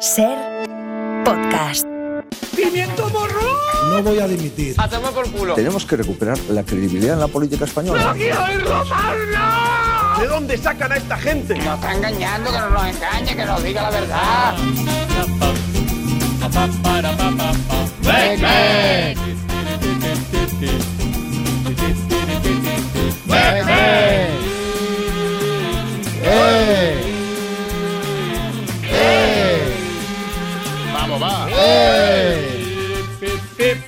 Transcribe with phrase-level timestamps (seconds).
[0.00, 0.36] Ser
[1.24, 1.86] podcast.
[2.54, 3.40] ¡Pimiento morro!
[3.90, 4.74] No voy a dimitir.
[4.78, 5.54] ¡Hacemos por culo!
[5.54, 8.12] Tenemos que recuperar la credibilidad en la política española.
[8.12, 8.30] ¿De
[10.26, 11.56] dónde sacan a esta gente?
[11.56, 14.54] Nos está engañando, que no nos engañe, que nos diga la verdad.
[18.44, 19.35] Va.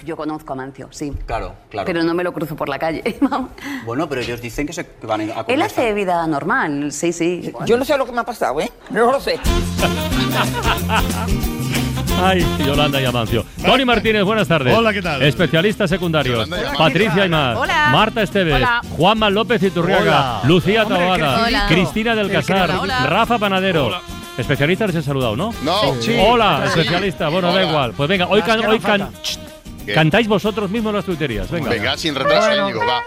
[0.04, 1.12] Yo conozco a Mancio, sí.
[1.26, 1.84] Claro, claro.
[1.84, 3.02] Pero no me lo cruzo por la calle.
[3.84, 7.12] Bueno, pero ellos dicen que se que van a comer Él hace vida normal, sí,
[7.12, 7.52] sí.
[7.66, 8.70] Yo no sé lo que me ha pasado, ¿eh?
[8.90, 9.38] No lo sé.
[12.22, 13.44] Ay, Yolanda y Amancio.
[13.64, 14.74] Tony Martínez, buenas tardes.
[14.76, 15.22] Hola, ¿qué tal?
[15.22, 16.44] Especialistas secundarios.
[16.44, 16.78] Amancio.
[16.78, 17.56] Patricia y más.
[17.56, 17.88] Hola.
[17.92, 18.56] Marta Esteves.
[18.56, 18.80] Hola.
[18.90, 20.40] Juanma López Iturriaga.
[20.40, 20.40] Hola.
[20.44, 20.84] Lucía.
[20.84, 21.66] Hola.
[21.68, 22.70] Cristina del Casar.
[22.70, 23.06] Hola, hola.
[23.06, 24.17] Rafa Panadero.
[24.38, 25.52] Especialistas les he saludado, ¿no?
[25.62, 25.80] No.
[26.22, 27.28] Hola, especialista.
[27.28, 27.92] Bueno, da igual.
[27.92, 29.10] Pues venga, hoy, can- hoy can-
[29.84, 29.94] ¿Qué?
[29.94, 31.50] cantáis vosotros mismos las tuiterías.
[31.50, 31.70] Venga.
[31.70, 33.02] Venga, sin retraso, Íñigo, va.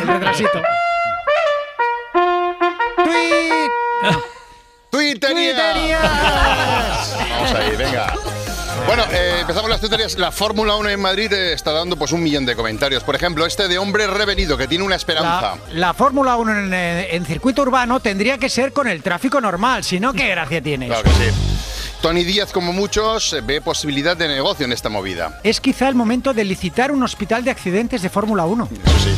[0.00, 0.62] El retrasito.
[4.90, 6.06] ¡Tuiterías!
[7.30, 8.14] Vamos ahí, venga.
[8.86, 10.18] Bueno, eh, empezamos las tuiterías.
[10.18, 13.02] La Fórmula 1 en Madrid eh, está dando pues un millón de comentarios.
[13.04, 15.56] Por ejemplo, este de hombre revenido que tiene una esperanza.
[15.70, 19.40] La, la Fórmula 1 en, eh, en circuito urbano tendría que ser con el tráfico
[19.40, 20.86] normal, si no, ¿qué gracia tiene?
[20.88, 21.30] Claro que sí.
[22.02, 25.38] Tony Díaz, como muchos, ve posibilidad de negocio en esta movida.
[25.44, 28.68] Es quizá el momento de licitar un hospital de accidentes de Fórmula 1.
[28.84, 29.14] Eso sí.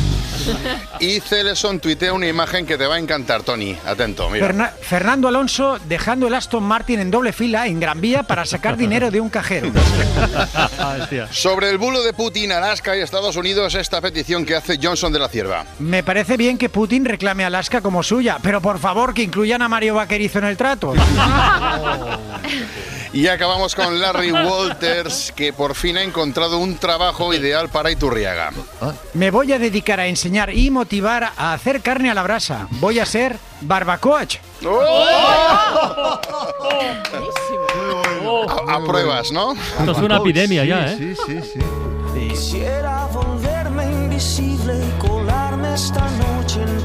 [0.99, 3.77] Y Celeson tuitea una imagen que te va a encantar, Tony.
[3.85, 4.45] Atento, mira.
[4.47, 8.77] Ferna- Fernando Alonso dejando el Aston Martin en doble fila en Gran Vía para sacar
[8.77, 9.71] dinero de un cajero.
[10.55, 10.97] Ah.
[11.31, 15.19] Sobre el bulo de Putin, Alaska y Estados Unidos, esta petición que hace Johnson de
[15.19, 15.65] la Cierva.
[15.79, 19.61] Me parece bien que Putin reclame a Alaska como suya, pero por favor que incluyan
[19.61, 20.93] a Mario Vaquerizo en el trato.
[23.15, 28.51] Y acabamos con Larry Walters, que por fin ha encontrado un trabajo ideal para Iturriaga.
[29.13, 32.67] Me voy a dedicar a enseñar y motivar a hacer carne a la brasa.
[32.71, 34.35] Voy a ser barbacoach.
[38.67, 39.53] A, a pruebas, ¿no?
[39.53, 41.15] Esto es una epidemia ya, ¿eh?
[42.13, 46.84] Quisiera volverme invisible y colarme esta noche en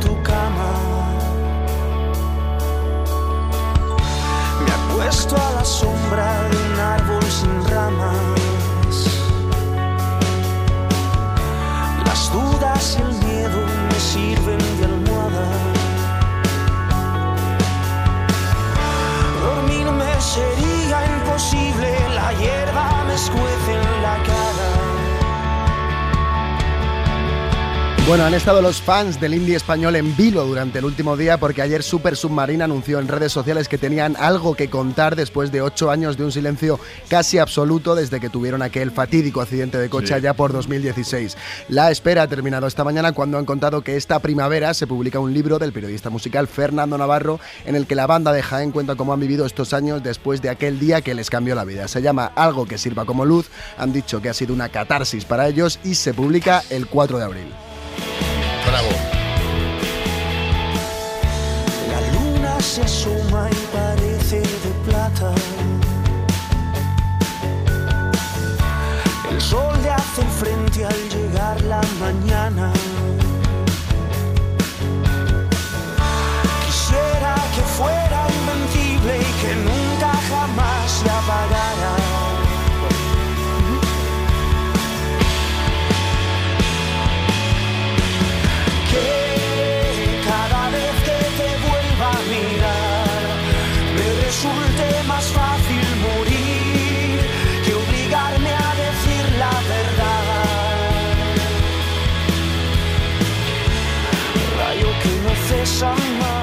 [5.00, 8.97] Me acuesto a la sombra de un árbol sin ramas.
[12.05, 15.47] Las dudas y el miedo me sirven de almohada.
[19.43, 22.69] Dormirme sería imposible, la hierba
[28.10, 31.62] Bueno, han estado los fans del indie español en vilo durante el último día porque
[31.62, 35.93] ayer Super Submarina anunció en redes sociales que tenían algo que contar después de ocho
[35.93, 40.34] años de un silencio casi absoluto desde que tuvieron aquel fatídico accidente de coche allá
[40.34, 41.37] por 2016.
[41.69, 45.32] La espera ha terminado esta mañana cuando han contado que esta primavera se publica un
[45.32, 49.12] libro del periodista musical Fernando Navarro en el que la banda de Jaén cuenta cómo
[49.12, 51.87] han vivido estos años después de aquel día que les cambió la vida.
[51.87, 53.47] Se llama Algo que sirva como luz,
[53.78, 57.25] han dicho que ha sido una catarsis para ellos y se publica el 4 de
[57.25, 57.69] abril.
[58.66, 58.88] Bravo.
[61.91, 65.32] La luna se asoma y parece de plata.
[69.31, 72.72] El sol le hace frente al llegar la mañana.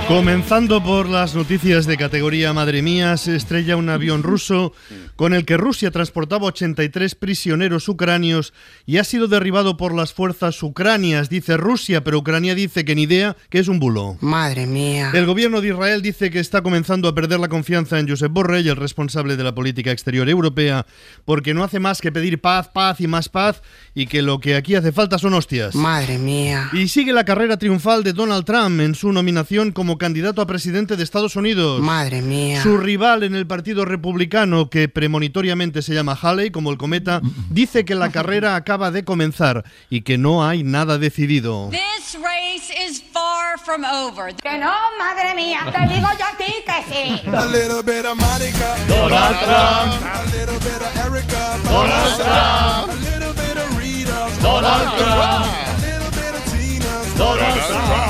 [0.08, 4.72] Comenzando por las noticias de categoría Madre mía, se estrella un avión ruso
[5.18, 8.54] con el que Rusia transportaba 83 prisioneros ucranios
[8.86, 13.02] y ha sido derribado por las fuerzas ucranias, dice Rusia, pero Ucrania dice que ni
[13.02, 14.18] idea, que es un bulo.
[14.22, 15.12] Madre mía.
[15.14, 18.70] El gobierno de Israel dice que está comenzando a perder la confianza en Josep Borrell,
[18.70, 20.86] el responsable de la política exterior europea,
[21.26, 23.62] porque no hace más que pedir paz, paz y más paz,
[23.94, 25.76] y que lo que aquí hace falta son hostias.
[25.76, 26.70] Madre mía.
[26.72, 30.96] Y sigue la carrera triunfal de Donald Trump en su nominación como candidato a presidente
[30.96, 31.82] de Estados Unidos.
[31.82, 32.64] Madre mía.
[32.64, 37.84] Su rival en el Partido Republicano, que premonitoriamente se llama Halley, como el cometa, dice
[37.84, 41.70] que la carrera acaba de comenzar y que no hay nada decidido.
[41.72, 44.34] This race is far from over.
[44.36, 47.28] Que no, madre mía, te digo yo a ti que sí.
[47.28, 48.78] A little bit of Monica.
[48.88, 50.06] Donald Trump.
[50.06, 51.60] A little bit of Erica.
[51.66, 52.90] Donald Trump.
[52.90, 54.30] A little bit of Rita.
[54.42, 55.77] Donald Trump.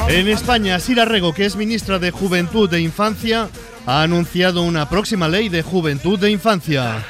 [0.10, 3.50] En España, Sira Rego, que es ministra de Juventud e Infancia,
[3.88, 7.06] ha anunciado una próxima ley de juventud e infancia.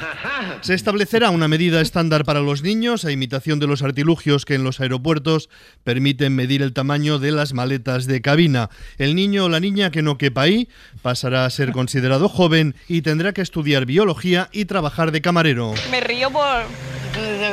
[0.60, 4.62] Se establecerá una medida estándar para los niños, a imitación de los artilugios que en
[4.62, 5.50] los aeropuertos
[5.82, 8.70] permiten medir el tamaño de las maletas de cabina.
[8.96, 10.68] El niño o la niña que no quepa ahí
[11.02, 15.74] pasará a ser considerado joven y tendrá que estudiar biología y trabajar de camarero.
[15.90, 16.62] Me río por...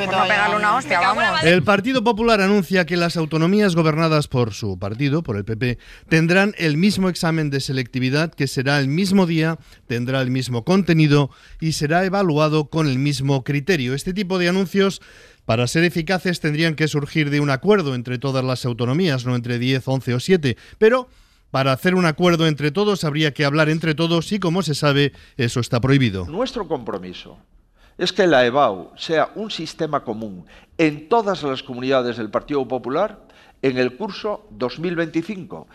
[0.06, 1.42] Por no pegarle una hostia, vamos.
[1.42, 5.78] El Partido Popular anuncia que las autonomías gobernadas por su partido, por el PP,
[6.08, 11.30] tendrán el mismo examen de selectividad que será el mismo día, tendrá el mismo contenido
[11.60, 13.94] y será evaluado con el mismo criterio.
[13.94, 15.02] Este tipo de anuncios
[15.44, 19.58] para ser eficaces tendrían que surgir de un acuerdo entre todas las autonomías, no entre
[19.58, 21.08] 10, 11 o 7, pero
[21.50, 25.12] para hacer un acuerdo entre todos habría que hablar entre todos y como se sabe,
[25.36, 26.26] eso está prohibido.
[26.26, 27.38] Nuestro compromiso
[27.98, 30.46] es que la EBAU sea un sistema común
[30.78, 33.20] en todas las comunidades del Partido Popular
[33.62, 35.66] en el curso 2025.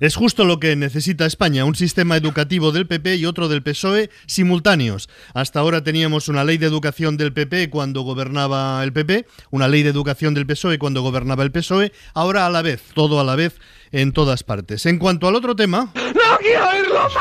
[0.00, 4.10] Es justo lo que necesita España, un sistema educativo del PP y otro del PSOE
[4.26, 5.08] simultáneos.
[5.34, 9.82] Hasta ahora teníamos una ley de educación del PP cuando gobernaba el PP, una ley
[9.82, 13.36] de educación del PSOE cuando gobernaba el PSOE, ahora a la vez, todo a la
[13.36, 13.58] vez
[13.92, 14.86] en todas partes.
[14.86, 17.12] En cuanto al otro tema, ¡No quiero oírlo más!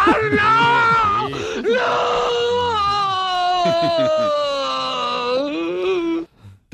[1.63, 2.25] ¡No!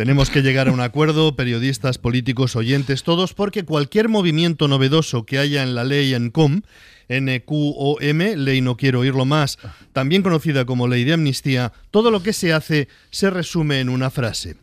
[0.02, 5.38] Tenemos que llegar a un acuerdo, periodistas, políticos, oyentes, todos, porque cualquier movimiento novedoso que
[5.38, 6.64] haya en la ley NCOM,
[7.08, 9.60] NQOM, ley no quiero oírlo más,
[9.94, 14.10] también conocida como ley de amnistía, todo lo que se hace se resume en una
[14.10, 14.56] frase.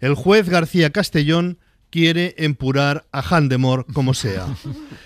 [0.00, 1.58] El juez García Castellón
[1.88, 4.48] quiere empurar a Handemore como sea.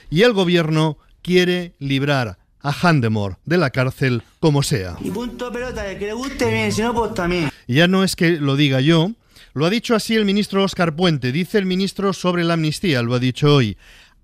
[0.08, 4.96] Y el gobierno quiere librar a Handemore de la cárcel como sea.
[5.02, 7.50] Y punto pelota, el que le guste bien, si no, pues también.
[7.68, 9.10] Ya no es que lo diga yo,
[9.56, 13.14] lo ha dicho así el ministro Óscar Puente, dice el ministro sobre la amnistía, lo
[13.14, 13.78] ha dicho hoy.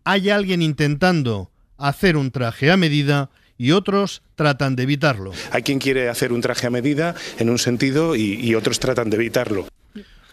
[0.04, 5.32] Hay alguien intentando hacer un traje a medida y otros tratan de evitarlo.
[5.50, 9.08] Hay quien quiere hacer un traje a medida en un sentido y, y otros tratan
[9.08, 9.66] de evitarlo.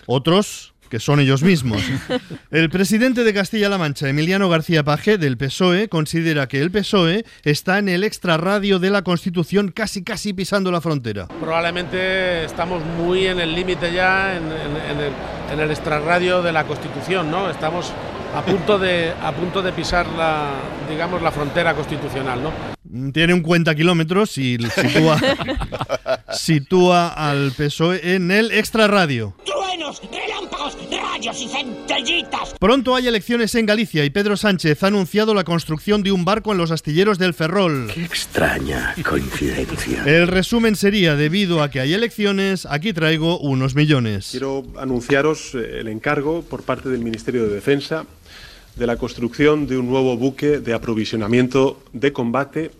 [0.05, 1.81] Otros que son ellos mismos.
[2.51, 7.77] El presidente de Castilla-La Mancha, Emiliano García Paje, del PSOE, considera que el PSOE está
[7.79, 11.27] en el extrarradio de la Constitución, casi casi pisando la frontera.
[11.39, 15.11] Probablemente estamos muy en el límite ya, en, en- en el,
[15.51, 17.49] en el extrarradio de la Constitución, ¿no?
[17.49, 17.91] Estamos
[18.35, 20.51] a punto de, a punto de pisar la,
[20.89, 22.51] digamos, la frontera constitucional, ¿no?
[23.11, 25.19] Tiene un cuenta kilómetros y sitúa,
[26.31, 29.35] sitúa al PSOE en el extrarradio.
[29.45, 30.75] Truenos, relámpagos,
[31.19, 32.55] rayos y centellitas.
[32.59, 36.51] Pronto hay elecciones en Galicia y Pedro Sánchez ha anunciado la construcción de un barco
[36.51, 37.91] en los astilleros del Ferrol.
[37.95, 40.03] Extraña coincidencia.
[40.05, 44.29] El resumen sería, debido a que hay elecciones, aquí traigo unos millones.
[44.31, 48.05] Quiero anunciaros eh, el encargo por parte del Ministerio de Defensa
[48.75, 52.71] de la construcción de un nuevo buque de aprovisionamiento de combate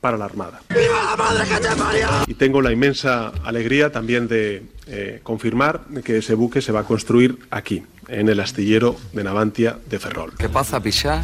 [0.00, 0.60] para la Armada.
[0.68, 2.08] ¡Viva la madre que te parió!
[2.26, 6.84] Y tengo la inmensa alegría también de eh, confirmar que ese buque se va a
[6.84, 10.32] construir aquí, en el astillero de Navantia de Ferrol.
[10.38, 11.22] ¿Qué pasa, picha?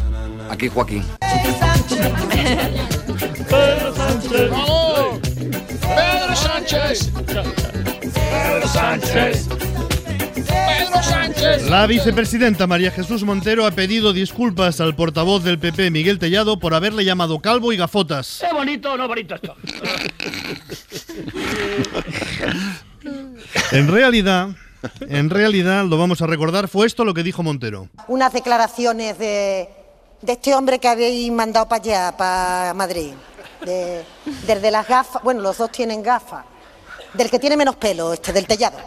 [0.49, 1.03] Aquí Joaquín.
[1.19, 2.11] Pedro Sánchez.
[3.49, 4.51] Pedro Sánchez.
[5.81, 7.11] Pedro Sánchez.
[8.13, 9.74] Pedro Sánchez.
[11.69, 16.73] La vicepresidenta María Jesús Montero ha pedido disculpas al portavoz del PP, Miguel Tellado, por
[16.73, 18.41] haberle llamado calvo y gafotas.
[18.41, 19.55] ¿Es bonito o no bonito esto?
[23.71, 24.49] En realidad,
[25.01, 27.89] en realidad, lo vamos a recordar, fue esto lo que dijo Montero.
[28.07, 29.69] unas declaraciones de,
[30.21, 33.13] de este hombre que habéis mandado para allá, para Madrid.
[33.65, 34.03] De-
[34.47, 36.45] desde las gafas, bueno, los dos tienen gafas.
[37.13, 38.77] Del que tiene menos pelo, este, del tellado.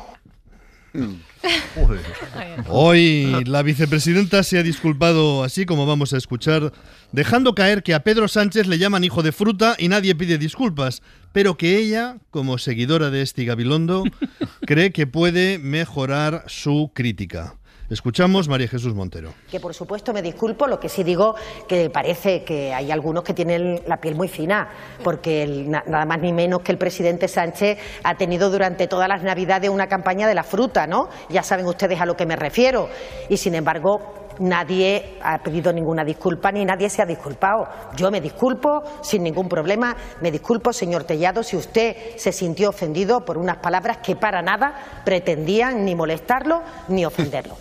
[2.69, 6.73] Hoy la vicepresidenta se ha disculpado, así como vamos a escuchar,
[7.13, 11.03] dejando caer que a Pedro Sánchez le llaman hijo de fruta y nadie pide disculpas,
[11.33, 14.05] pero que ella, como seguidora de este Gabilondo,
[14.67, 17.58] cree que puede mejorar su crítica.
[17.91, 19.33] Escuchamos María Jesús Montero.
[19.51, 23.33] Que por supuesto me disculpo, lo que sí digo que parece que hay algunos que
[23.33, 24.69] tienen la piel muy fina,
[25.03, 29.71] porque nada más ni menos que el presidente Sánchez ha tenido durante todas las navidades
[29.71, 31.09] una campaña de la fruta, ¿no?
[31.31, 32.91] Ya saben ustedes a lo que me refiero.
[33.31, 37.69] Y sin embargo, nadie ha pedido ninguna disculpa ni nadie se ha disculpado.
[37.97, 39.97] Yo me disculpo sin ningún problema.
[40.21, 45.03] Me disculpo, señor Tellado, si usted se sintió ofendido por unas palabras que para nada
[45.07, 47.57] pretendían ni molestarlo ni ofenderlo.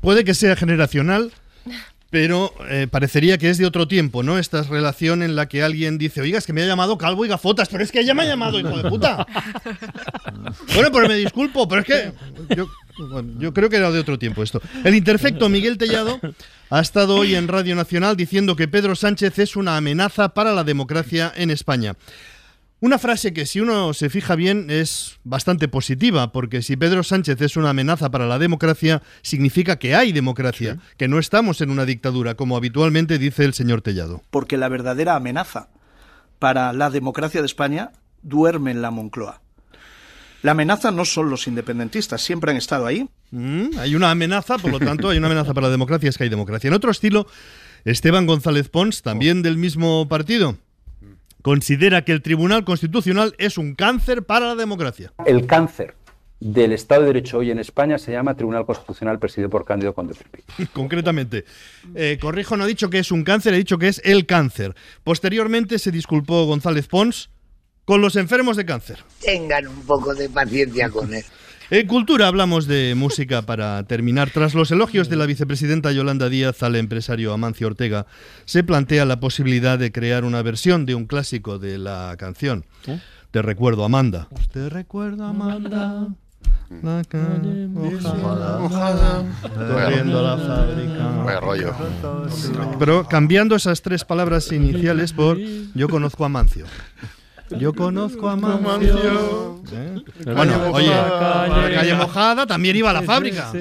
[0.00, 1.32] Puede que sea generacional,
[2.10, 4.38] pero eh, parecería que es de otro tiempo, ¿no?
[4.38, 7.28] Esta relación en la que alguien dice, oiga, es que me ha llamado calvo y
[7.28, 9.26] gafotas, pero es que ella me ha llamado, hijo de puta.
[10.74, 12.12] bueno, pero me disculpo, pero es que
[12.56, 12.68] yo,
[13.10, 14.62] bueno, yo creo que era de otro tiempo esto.
[14.84, 16.20] El interfecto Miguel Tellado
[16.70, 20.64] ha estado hoy en Radio Nacional diciendo que Pedro Sánchez es una amenaza para la
[20.64, 21.96] democracia en España.
[22.86, 27.40] Una frase que si uno se fija bien es bastante positiva, porque si Pedro Sánchez
[27.40, 31.84] es una amenaza para la democracia, significa que hay democracia, que no estamos en una
[31.84, 34.22] dictadura, como habitualmente dice el señor Tellado.
[34.30, 35.68] Porque la verdadera amenaza
[36.38, 37.90] para la democracia de España
[38.22, 39.40] duerme en la Moncloa.
[40.42, 43.08] La amenaza no son los independentistas, siempre han estado ahí.
[43.32, 46.22] Mm, hay una amenaza, por lo tanto, hay una amenaza para la democracia, es que
[46.22, 46.68] hay democracia.
[46.68, 47.26] En otro estilo,
[47.84, 50.56] Esteban González Pons, también del mismo partido,
[51.46, 55.12] considera que el Tribunal Constitucional es un cáncer para la democracia.
[55.26, 55.94] El cáncer
[56.40, 60.16] del Estado de Derecho hoy en España se llama Tribunal Constitucional presidido por Cándido Conde.
[60.72, 61.44] Concretamente,
[61.94, 64.74] eh, corrijo, no ha dicho que es un cáncer, ha dicho que es el cáncer.
[65.04, 67.30] Posteriormente se disculpó González Pons
[67.84, 69.04] con los enfermos de cáncer.
[69.20, 71.24] Tengan un poco de paciencia con él.
[71.68, 74.30] En Cultura hablamos de música para terminar.
[74.30, 78.06] Tras los elogios de la vicepresidenta Yolanda Díaz al empresario Amancio Ortega,
[78.44, 82.64] se plantea la posibilidad de crear una versión de un clásico de la canción.
[83.32, 84.28] Te recuerdo, Amanda.
[84.52, 86.06] Te recuerdo, Amanda.
[86.82, 89.24] La calle mojada, mojada.
[89.42, 91.40] corriendo la fábrica.
[91.40, 91.74] Rollo.
[92.78, 96.66] Pero cambiando esas tres palabras iniciales por yo conozco a Mancio.
[97.58, 99.60] Yo conozco a Mancio.
[99.72, 100.02] ¿Eh?
[100.34, 103.52] Bueno, oye, la calle mojada también iba a la fábrica.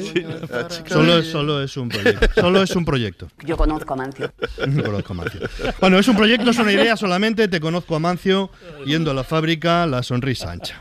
[0.88, 2.28] Solo, es- solo es un proyecto.
[2.42, 3.28] Solo es un proyecto.
[3.46, 4.32] Yo conozco a Mancio.
[4.68, 5.40] No conozco a Mancio.
[5.80, 7.48] Bueno, es un proyecto, es una idea solamente.
[7.48, 8.50] Te conozco a Mancio
[8.86, 10.80] yendo a la fábrica, la sonrisa ancha.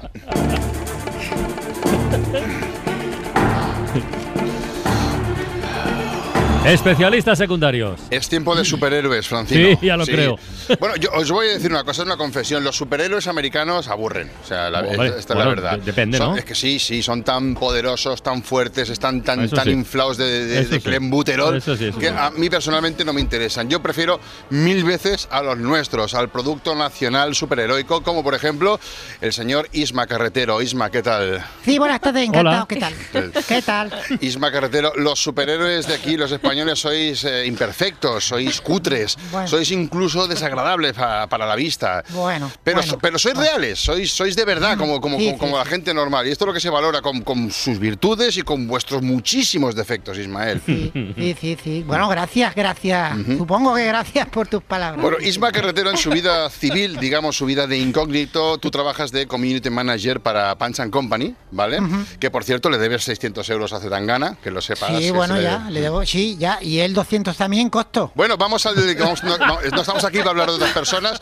[6.64, 8.00] Especialistas secundarios.
[8.10, 9.78] Es tiempo de superhéroes, Francino.
[9.80, 10.38] Sí, ya lo creo.
[10.80, 12.64] Bueno, yo os voy a decir una cosa, es una confesión.
[12.64, 14.30] Los superhéroes americanos aburren.
[14.42, 15.78] O sea, la, Hombre, esta, esta bueno, es la verdad.
[15.78, 16.36] de- depende, Son- ¿no?
[16.38, 19.70] Es que sí, sí, son tan poderosos, tan fuertes, están tan, Eso tan sí.
[19.72, 20.80] inflados de, de, de sí.
[20.80, 22.14] clenbuterol Eso sí, eso que sí.
[22.16, 23.68] a mí personalmente no me interesan.
[23.68, 24.18] Yo prefiero
[24.48, 28.80] mil veces a los nuestros, al producto nacional superheroico, como por ejemplo
[29.20, 30.62] el señor Isma Carretero.
[30.62, 31.44] Isma, ¿qué tal?
[31.62, 32.56] Sí, buenas tardes, encantado.
[32.56, 32.66] Hola.
[32.66, 32.94] ¿Qué tal?
[33.48, 33.92] ¿Qué tal?
[34.22, 39.48] Isma Carretero, los superhéroes de aquí, los españoles, sois eh, imperfectos, sois cutres, Bueno.
[39.48, 42.04] sois incluso desagradables pa- para la vista.
[42.10, 42.50] Bueno.
[42.62, 42.98] Pero, bueno.
[43.00, 46.26] pero sois reales, sois, sois de verdad, como, como, Sí, como, como la gente normal.
[46.26, 49.74] Y esto es lo que se valora con, con sus virtudes y con vuestros muchísimos
[49.74, 50.60] defectos, Ismael.
[50.64, 50.92] Sí,
[51.40, 51.82] sí, sí.
[51.86, 53.16] Bueno, gracias, gracias.
[53.36, 55.02] Supongo que gracias por tus palabras.
[55.02, 59.26] Bueno, Isma Carretero en su vida civil, digamos su vida de incógnito, tú trabajas de
[59.26, 61.78] community manager para Punch and Company, ¿vale?
[62.20, 64.90] Que por cierto le debes 600 euros a Zetangana, que lo sepas.
[64.98, 66.43] Sí, bueno, se le- ya, le debo, sí, ya.
[66.60, 68.12] Y el 200 también costo.
[68.14, 71.20] Bueno, vamos al vamos- no, no- no estamos aquí para hablar de otras personas.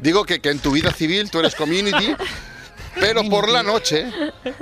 [0.00, 2.14] Digo que, que en tu vida civil tú eres community,
[3.00, 4.06] pero por la noche,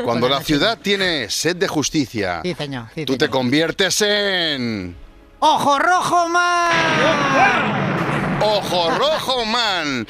[0.05, 2.87] cuando la ciudad tiene sed de justicia, Sí, señor.
[2.95, 4.97] sí, tú te conviertes en
[5.41, 8.04] ¡Ojo rojo, man!
[8.41, 10.07] Ojo Rojo Man.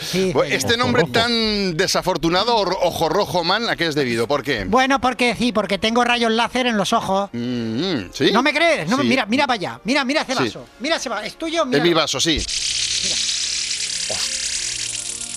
[0.49, 4.27] este nombre tan desafortunado, Or- Ojo Rojo Man, ¿a qué es debido?
[4.27, 4.65] ¿Por qué?
[4.65, 7.31] Bueno, porque sí, porque tengo rayos láser en los ojos.
[7.33, 8.31] Mm, ¿Sí?
[8.33, 8.89] ¿No me crees?
[8.89, 9.09] No, me- Sí.
[9.09, 9.81] Mira, mira para allá.
[9.85, 10.45] Mira, mira ese Sí.
[10.45, 10.67] vaso.
[10.81, 11.23] Mira ese vaso.
[11.25, 11.65] ¿Es tuyo?
[11.67, 11.79] Mira.
[11.79, 12.45] Es mi vaso, sí.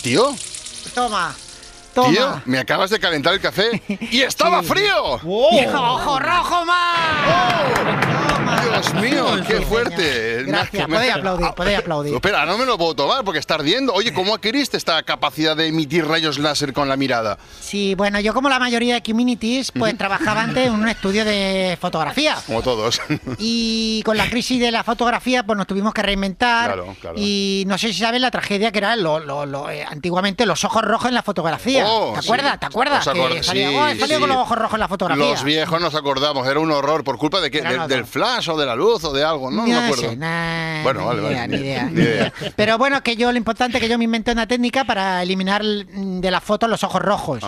[0.01, 0.35] Tío,
[0.93, 1.35] Toma.
[1.97, 2.09] Toma.
[2.11, 5.03] tío, me acabas de calentar el café y estaba frío.
[5.15, 7.97] ¡Ojo rojo, man!
[8.63, 10.43] Dios mío, qué fuerte.
[10.45, 12.13] Gracias, podéis aplaudir, podéis aplaudir.
[12.13, 13.93] Espera, no me lo puedo tomar porque está ardiendo.
[13.93, 17.37] Oye, ¿cómo adquiriste esta capacidad de emitir rayos láser con la mirada?
[17.59, 21.77] Sí, bueno, yo como la mayoría de communities, pues trabajaba antes en un estudio de
[21.81, 22.37] fotografía.
[22.45, 23.01] Como todos.
[23.39, 26.67] Y con la crisis de la fotografía, pues nos tuvimos que reinventar.
[26.73, 27.15] Claro, claro.
[27.17, 30.63] Y no sé si sabes la tragedia que era lo, lo- lo, eh, antiguamente los
[30.63, 31.86] ojos rojos en la fotografía.
[31.89, 32.27] Oh, ¿Te sí.
[32.27, 32.59] acuerdas?
[32.59, 33.07] ¿Te acuerdas?
[33.07, 34.19] ¿Os acord- Que salía, sí, oh, salía sí.
[34.21, 35.25] con los ojos rojos en la fotografía.
[35.25, 37.03] Los viejos nos acordamos, era un horror.
[37.03, 37.59] ¿Por culpa de qué?
[37.59, 39.49] Era ¿Del, flash o de la luz o de algo?
[39.51, 40.09] No, no me acuerdo.
[40.09, 41.47] sé, nah, bueno, vale, vale.
[41.47, 41.83] ni idea.
[41.85, 42.33] Ni idea.
[42.55, 45.63] Pero bueno, que yo lo importante es que yo me inventé una técnica para eliminar
[45.63, 47.39] mm, de las fotos los ojos rojos.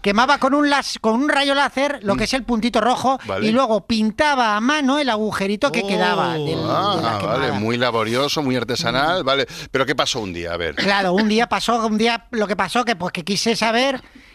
[0.00, 3.28] Quemaba con un las, con un rayo láser lo que es el puntito rojo Mm.
[3.28, 3.46] Vale.
[3.46, 6.34] y luego pintaba a mano el agujerito que quedaba.
[6.34, 9.46] del- de la Ah, vale, muy laborioso, muy artesanal, vale.
[9.70, 10.52] Pero ¿qué pasó un día?
[10.52, 10.74] A ver.
[10.74, 13.87] Claro, un día pasó, un día lo que pasó que pues que quise saber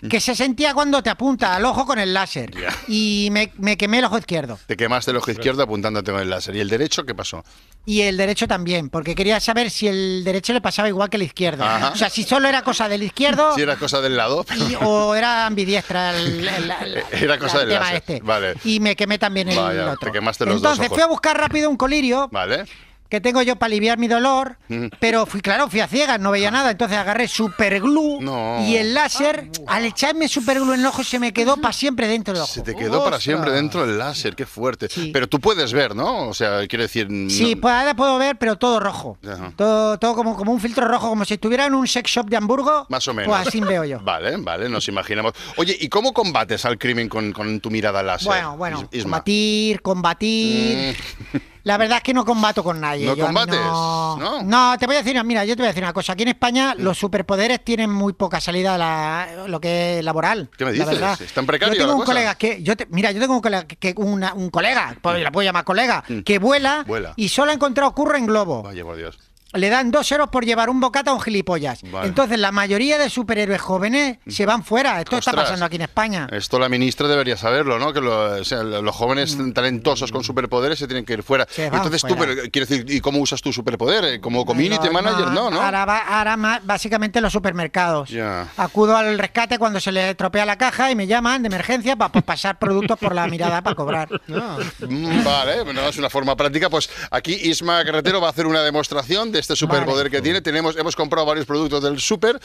[0.09, 2.51] que se sentía cuando te apunta al ojo con el láser.
[2.87, 4.59] Y me, me quemé el ojo izquierdo.
[4.67, 6.55] Te quemaste el ojo izquierdo apuntándote con el láser.
[6.55, 7.43] ¿Y el derecho qué pasó?
[7.85, 11.23] Y el derecho también, porque quería saber si el derecho le pasaba igual que el
[11.23, 11.63] izquierdo.
[11.63, 11.89] Ajá.
[11.89, 14.45] O sea, si solo era cosa del izquierdo Si era cosa del lado.
[14.69, 17.95] y- o era ambidiestra el, el- el- Era cosa el del tema láser.
[17.97, 18.19] este.
[18.21, 18.53] Vale.
[18.65, 20.11] Y me quemé también el Vaya, otro.
[20.11, 20.95] te quemaste los Entonces dos ojos.
[20.97, 22.65] fui a buscar rápido un colirio Vale.
[23.13, 24.87] Que tengo yo para aliviar mi dolor, Mm.
[24.99, 26.71] pero fui, claro, fui a ciegas, no veía nada.
[26.71, 28.19] Entonces agarré superglue
[28.67, 32.33] y el láser, al echarme superglue en el ojo, se me quedó para siempre dentro
[32.33, 32.51] del ojo.
[32.51, 34.87] Se te quedó para siempre dentro el láser, qué fuerte.
[35.13, 36.27] Pero tú puedes ver, ¿no?
[36.29, 37.05] O sea, quiero decir.
[37.07, 39.19] no- Sí, pues ahora puedo ver, pero todo rojo.
[39.23, 39.53] Ajá.
[39.55, 42.37] Todo, todo como, como un filtro rojo, como si estuviera en un sex shop de
[42.37, 42.87] Hamburgo.
[42.89, 43.29] Más o menos.
[43.35, 43.99] Pues así veo yo.
[44.03, 45.33] Vale, vale, nos imaginamos.
[45.57, 48.25] Oye, ¿y cómo combates al crimen con, con tu mirada láser?
[48.27, 49.17] Bueno, bueno, Is- Isma?
[49.17, 50.95] combatir, combatir.
[51.63, 53.05] La verdad es que no combato con nadie.
[53.05, 53.09] Mm.
[53.09, 53.55] ¿No Yo combates?
[53.59, 54.17] No...
[54.17, 54.43] ¿No?
[54.43, 56.13] No, te voy a decir, mira, yo te voy a decir una cosa.
[56.13, 60.49] Aquí en España los superpoderes tienen muy poca salida a la- lo que es laboral.
[60.57, 60.87] ¿Qué me dices?
[60.87, 61.21] verdad.
[61.21, 62.11] ¿Está en precario Yo tengo la un cosa?
[62.11, 65.31] colega que, yo te- mira, yo tengo un colega que, una- un colega, pues la
[65.31, 66.87] puedo llamar colega, que vuela, Mm.
[66.87, 67.13] Vuela.
[67.15, 68.63] y solo ha encontrado curro en globo.
[68.63, 69.17] Vaya, por Dios.
[69.53, 71.81] Le dan dos euros por llevar un bocata a un gilipollas.
[71.91, 72.07] Vale.
[72.07, 74.99] Entonces, la mayoría de superhéroes jóvenes se van fuera.
[74.99, 76.27] Esto está pasando aquí en España.
[76.31, 77.93] Esto la ministra debería saberlo, ¿no?
[77.93, 81.47] Que lo- o sea, los jóvenes talentosos con superpoderes se tienen que ir fuera.
[81.57, 82.33] Entonces tú, fuera.
[82.35, 84.05] pero, quiero decir, ¿y cómo usas tu superpoder?
[84.05, 85.27] Eh, ¿Como community No, manager?
[85.27, 85.61] No, ¿no?
[85.61, 88.09] Ahora, va- ahora más, básicamente los supermercados.
[88.57, 92.11] Acudo al rescate cuando se le estropea la caja y me llaman de emergencia para
[92.21, 94.09] pasar productos por la mirada para cobrar.
[94.87, 96.69] Mm, Vale, bueno, es una forma práctica.
[96.69, 100.41] Pues aquí Isma Carretero va a hacer una demostración de este superpoder que tiene.
[100.41, 102.39] Tenemos, hemos comprado varios productos del super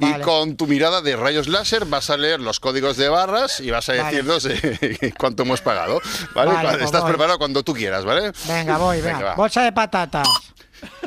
[0.00, 3.70] y con tu mirada de rayos láser vas a leer los códigos de barras y
[3.70, 4.04] vas a Vale.
[4.04, 6.00] decirnos eh, cuánto hemos pagado.
[6.34, 6.52] ¿Vale?
[6.52, 7.10] Vale, pues Estás voy.
[7.12, 8.32] preparado cuando tú quieras, ¿vale?
[8.46, 9.34] Venga, voy, venga.
[9.34, 10.28] Bolsa de patatas,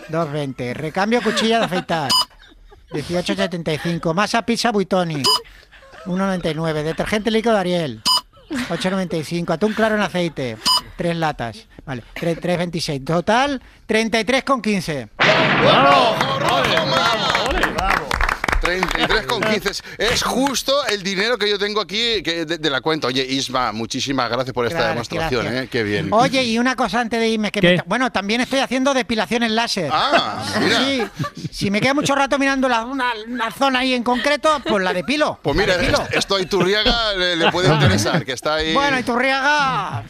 [0.10, 0.74] 2.20.
[0.74, 2.10] Recambio cuchilla de afeitar,
[2.92, 4.14] 18.75.
[4.14, 5.22] Masa pizza Buitoni,
[6.06, 6.84] 1.99.
[6.84, 8.02] Detergente líquido de Ariel,
[8.70, 9.54] 8.95.
[9.54, 10.58] Atún claro en aceite,
[10.98, 11.68] 3 latas.
[11.86, 13.06] Vale, 3 3.26.
[13.06, 15.10] Total, 33,15.
[18.62, 19.72] 33 con 15.
[20.00, 23.06] Es justo el dinero que yo tengo aquí que de, de la cuenta.
[23.08, 25.56] Oye, Isma, muchísimas gracias por esta demostración.
[25.56, 25.68] ¿eh?
[25.70, 26.08] Qué bien.
[26.12, 27.52] Oye, y una cosa antes de irme.
[27.52, 29.92] Que bueno, también estoy haciendo depilaciones láser.
[29.94, 30.80] Ah, mira.
[30.80, 31.04] Sí,
[31.52, 34.94] si me queda mucho rato mirando la- una, una zona ahí en concreto, pues la
[34.94, 35.40] depilo.
[35.44, 36.04] Pues la mira, depilo.
[36.12, 38.74] esto a Iturriaga le, le puede interesar, que está ahí.
[38.74, 40.04] Bueno, y Turriaga.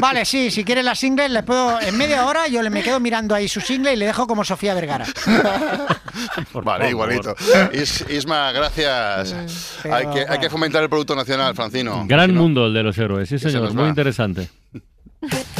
[0.00, 1.80] Vale, sí, si quieres la single, le puedo.
[1.80, 4.44] En media hora yo le me quedo mirando ahí su single y le dejo como
[4.44, 5.06] Sofía Vergara.
[6.52, 7.34] Vale, igualito.
[7.72, 9.34] Is- Isma, gracias.
[9.82, 12.04] pero hay, que, hay que fomentar el producto nacional, Francino.
[12.06, 13.88] Gran mundo el de los héroes, sí se señor, muy va.
[13.88, 14.48] interesante.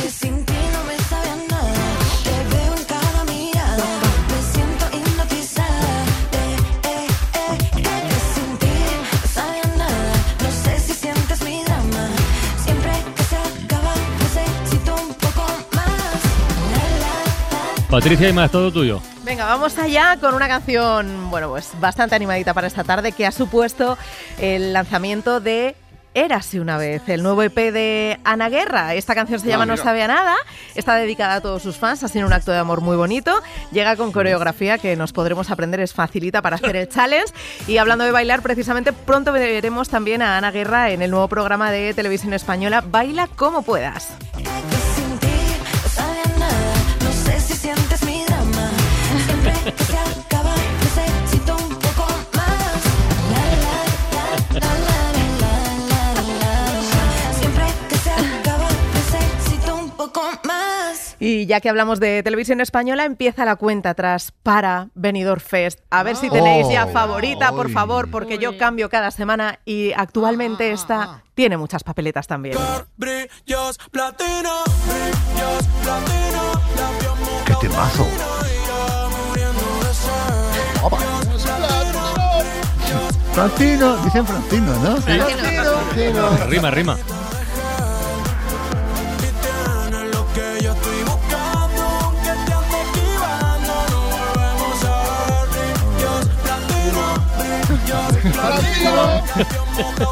[17.96, 19.00] Patricia y más, todo tuyo.
[19.24, 23.32] Venga, vamos allá con una canción, bueno, pues bastante animadita para esta tarde que ha
[23.32, 23.96] supuesto
[24.38, 25.74] el lanzamiento de
[26.12, 28.92] Érase una vez, el nuevo EP de Ana Guerra.
[28.94, 30.34] Esta canción se Ah, llama No sabe a nada,
[30.74, 33.34] está dedicada a todos sus fans, ha sido un acto de amor muy bonito.
[33.72, 37.32] Llega con coreografía que nos podremos aprender, es facilita para hacer el challenge.
[37.66, 41.70] Y hablando de bailar, precisamente pronto veremos también a Ana Guerra en el nuevo programa
[41.70, 44.08] de televisión española Baila como puedas.
[61.18, 65.80] Y ya que hablamos de televisión española, empieza la cuenta atrás para Benidorm Fest.
[65.90, 66.92] A ver si tenéis ya Oh.
[66.92, 72.56] favorita, por favor, porque yo cambio cada semana y actualmente esta tiene muchas papeletas también.
[77.46, 78.06] ¡Qué temazo!
[83.32, 84.96] Francino, dicen Francino, ¿no?
[84.96, 85.02] Sí.
[85.18, 86.36] Francino.
[86.48, 86.96] Rima, rima.
[90.12, 94.86] Lo que yo estoy buscando, aunque te ande esquivando, no volvemos a
[95.26, 97.04] ver brillos platino,
[97.38, 98.06] brillos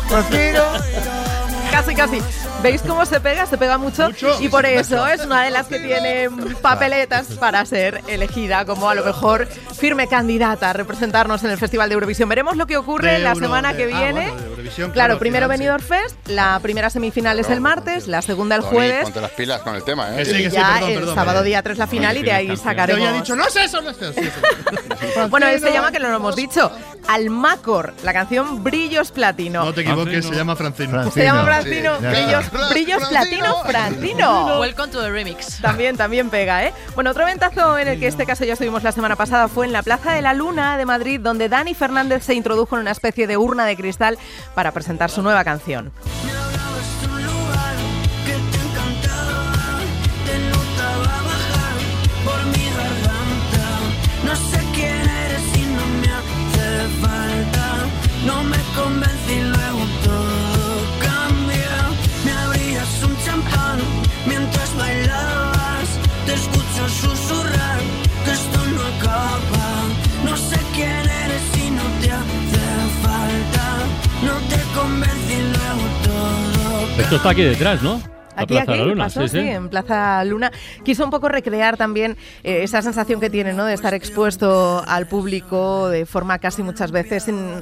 [0.08, 0.62] Francino.
[1.70, 2.18] Casi, casi.
[2.64, 3.44] ¿Veis cómo se pega?
[3.46, 4.08] Se pega mucho.
[4.40, 6.30] y por eso es una de las que tiene
[6.62, 11.90] papeletas para ser elegida como a lo mejor firme candidata a representarnos en el Festival
[11.90, 12.26] de Eurovisión.
[12.28, 14.30] Veremos lo que ocurre De la Euro- semana de- que ah, viene.
[14.30, 18.62] bueno, claro, claro, primero Benidorm Fest, la primera semifinal es el martes, la segunda el
[18.62, 19.02] Tony, jueves.
[19.04, 20.22] Ponte las pilas con el tema, ¿eh?
[20.26, 23.06] y ya el sábado día 3 la final y de ahí Yo sacaremos.
[23.06, 24.12] había dicho, no es eso, no es eso.
[24.14, 25.20] sí, sí.
[25.28, 26.70] Bueno, él se llama, que no lo hemos dicho,
[27.08, 29.64] Almacor, la canción Brillos Platino.
[29.64, 31.10] No te equivoques, se llama Francino.
[31.10, 32.06] Se llama Francino, Sí.
[32.06, 32.44] Brillos.
[32.70, 34.60] Brillos Platino, Francino.
[34.60, 35.60] Welcome to the remix.
[35.60, 36.72] También, también pega, ¿eh?
[36.94, 39.72] Bueno, otro ventazo en el que este caso ya estuvimos la semana pasada fue en
[39.72, 43.26] la Plaza de la Luna de Madrid, donde Dani Fernández se introdujo en una especie
[43.26, 44.18] de urna de cristal
[44.54, 45.92] para presentar su nueva canción.
[50.24, 51.76] Te notaba bajar
[52.24, 53.66] por mi garganta.
[54.24, 57.66] No sé quién eres y no me hace falta.
[58.26, 58.56] No me
[64.26, 65.88] mientras bailabas.
[66.26, 67.80] Te escucho susurrar
[68.24, 69.68] que esto no acaba.
[70.24, 72.64] No sé quién eres y no te hace
[73.02, 73.66] falta.
[74.22, 78.13] No te convence y luego todo Esto está aquí detrás, ¿no?
[78.36, 79.48] Aquí, Plaza aquí, Luna, pasó, sí, sí, sí.
[79.48, 80.52] en Plaza Luna.
[80.84, 83.64] Quiso un poco recrear también eh, esa sensación que tiene, ¿no?
[83.64, 87.60] De estar expuesto al público de forma casi muchas veces sin,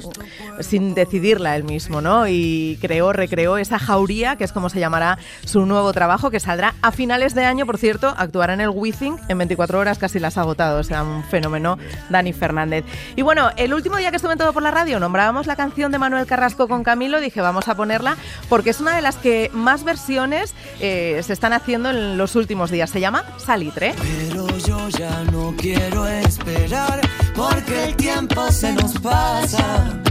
[0.59, 2.27] sin decidirla él mismo, ¿no?
[2.27, 6.73] Y creó, recreó esa jauría, que es como se llamará su nuevo trabajo, que saldrá
[6.81, 10.37] a finales de año, por cierto, actuará en el Withing en 24 horas, casi las
[10.37, 11.77] ha agotado, o sea, un fenómeno,
[12.09, 12.85] Dani Fernández.
[13.15, 15.91] Y bueno, el último día que estuve en Todo por la Radio, nombrábamos la canción
[15.91, 18.17] de Manuel Carrasco con Camilo, dije, vamos a ponerla,
[18.49, 22.71] porque es una de las que más versiones eh, se están haciendo en los últimos
[22.71, 22.89] días.
[22.89, 23.93] Se llama Salitre.
[24.01, 27.01] Pero yo ya no quiero esperar
[27.35, 30.01] porque el tiempo se nos pasa.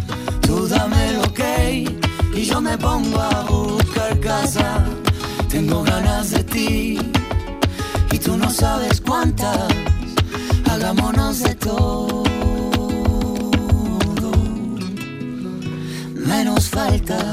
[0.41, 1.41] Tú dame el ok
[2.35, 4.85] y yo me pongo a buscar casa.
[5.49, 6.99] Tengo ganas de ti
[8.11, 9.69] y tú no sabes cuántas.
[10.71, 12.23] Hagámonos de todo.
[16.15, 17.33] Menos falta.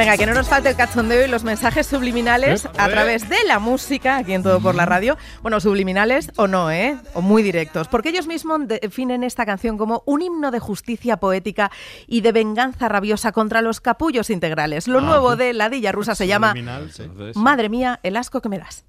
[0.00, 2.68] Venga, que no nos falte el cachondeo y los mensajes subliminales ¿Eh?
[2.78, 5.18] a través de la música, aquí en Todo por la Radio.
[5.42, 6.96] Bueno, subliminales o no, ¿eh?
[7.12, 7.86] O muy directos.
[7.86, 11.70] Porque ellos mismos definen esta canción como un himno de justicia poética
[12.06, 14.88] y de venganza rabiosa contra los capullos integrales.
[14.88, 17.02] Lo Ah, nuevo de Ladilla Rusa se llama Subliminal, sí.
[17.34, 18.86] Madre mía, el asco que me das.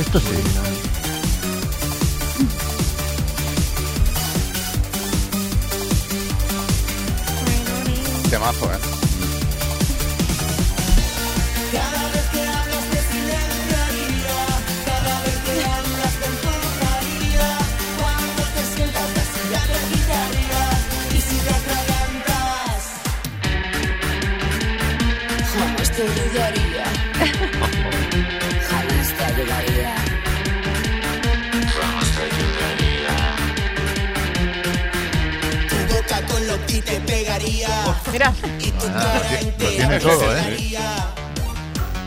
[0.00, 0.34] Esto sí.
[8.30, 8.93] Temazo, ¿eh?
[36.74, 37.68] Que te pegaría.
[38.12, 38.32] Mira.
[38.60, 40.78] Y tu Ah, cara lo entera tiene te todo, ¿eh?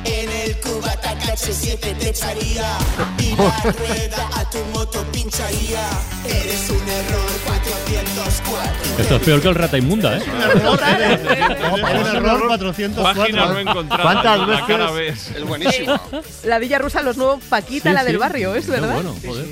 [0.06, 2.78] En el cubata KH7 te echaría
[3.20, 5.86] y la rueda a tu moto pincharía.
[6.26, 9.02] Eres un error 404.
[9.04, 10.22] Esto es peor que el rata inmunda, ¿eh?
[10.28, 13.04] Un error 404.
[13.04, 14.02] Páginas no encontradas.
[14.06, 14.94] ¿Cuántas la veces?
[14.94, 15.38] ves.
[15.38, 16.00] Es buenísimo.
[16.46, 18.08] Ladilla Rusa, los nuevos Paquita, Sí, la sí.
[18.08, 18.94] del barrio, ¿es verdad?
[18.94, 19.46] bueno, joder.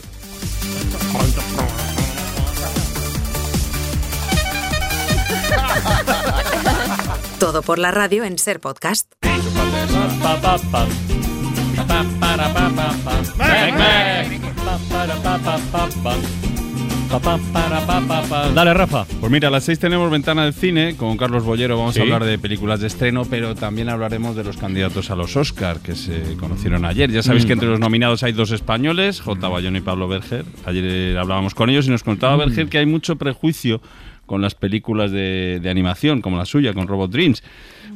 [7.40, 9.12] Todo por la radio en Ser Podcast.
[18.54, 19.06] Dale, Rafa.
[19.20, 20.96] Pues mira, a las 6 tenemos Ventana del Cine.
[20.96, 22.00] Con Carlos Bollero vamos Sí.
[22.00, 25.80] a hablar de películas de estreno, pero también hablaremos de los candidatos a los Oscar
[25.82, 27.12] que se conocieron ayer.
[27.12, 27.48] Ya sabéis Mm.
[27.48, 29.48] que entre los nominados hay dos españoles, J.
[29.50, 30.46] Bayón y Pablo Berger.
[30.66, 32.40] Ayer eh, hablábamos con ellos y nos contaba Mm.
[32.40, 33.82] Berger que hay mucho prejuicio
[34.26, 37.44] con las películas de, de animación, como la suya, con Robot Dreams.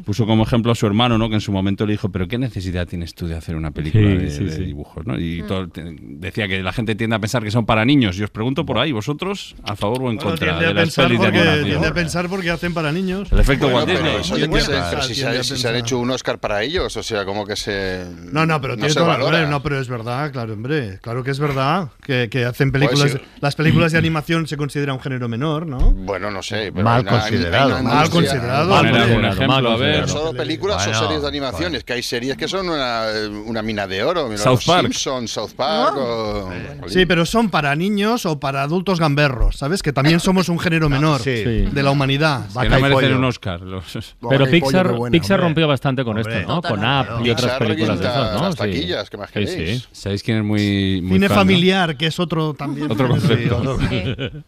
[0.06, 1.30] Puso como ejemplo a su hermano, ¿no?
[1.30, 4.10] que en su momento le dijo, pero ¿qué necesidad tienes tú de hacer una película
[4.10, 4.64] Sí, de, sí, de sí.
[4.66, 5.06] dibujos?
[5.06, 5.20] ¿no?
[5.20, 8.18] Y todo- te- decía que la gente tiende a pensar que son para niños.
[8.18, 10.74] Y os pregunto por ahí, ¿vosotros, a favor o en Bueno, contra tiende, de a
[10.74, 11.66] las pensar pelis de porque, animación?
[11.70, 13.32] tiende a pensar porque hacen para niños.
[13.32, 14.50] El efecto Bueno, Walt pero Disney.
[14.50, 17.46] pensar, pero si, se, si se han hecho un Oscar para ellos, o sea, como
[17.46, 18.06] que se.
[18.32, 19.32] No, no, pero tiene la valora.
[19.40, 19.52] razón.
[19.52, 21.00] No, pero es verdad, claro, hombre.
[21.02, 23.12] Claro que es verdad que, que hacen películas.
[23.12, 23.30] Pues sí.
[23.42, 25.92] Las películas de animación se considera un género menor, ¿no?
[25.92, 26.72] Bueno, no sé.
[26.72, 27.84] Pero Mal considerado.
[27.84, 28.70] Mal considerado.
[28.70, 30.10] Mal considerado, ver.
[30.10, 33.06] Solo películas Bueno, o series de animaciones, que hay series que son una,
[33.45, 34.36] una mina de oro.
[34.38, 34.84] South Park.
[34.84, 35.95] Simpsons, South Park.
[35.97, 36.49] o-
[36.88, 39.82] Sí, pero son para niños o para adultos gamberros, ¿sabes?
[39.84, 41.32] Que también somos un género menor Sí.
[41.43, 42.45] de la humanidad.
[42.62, 43.62] Que no merecen un Oscar.
[43.62, 46.39] los- Pero Pixar, buena, Pixar rompió bastante con Hombre.
[46.41, 46.62] esto, ¿no?
[46.62, 46.80] Con.
[46.80, 48.41] Up y otras películas de esas, ¿no?
[48.43, 48.58] las Sí.
[48.60, 49.82] taquillas, ¿qué más Sí, queréis?
[49.82, 49.88] sí.
[49.91, 51.41] ¿Sabéis quién es muy, muy Cine fan, no?
[51.41, 52.91] familiar, que es otro también.
[52.91, 53.78] Otro concepto.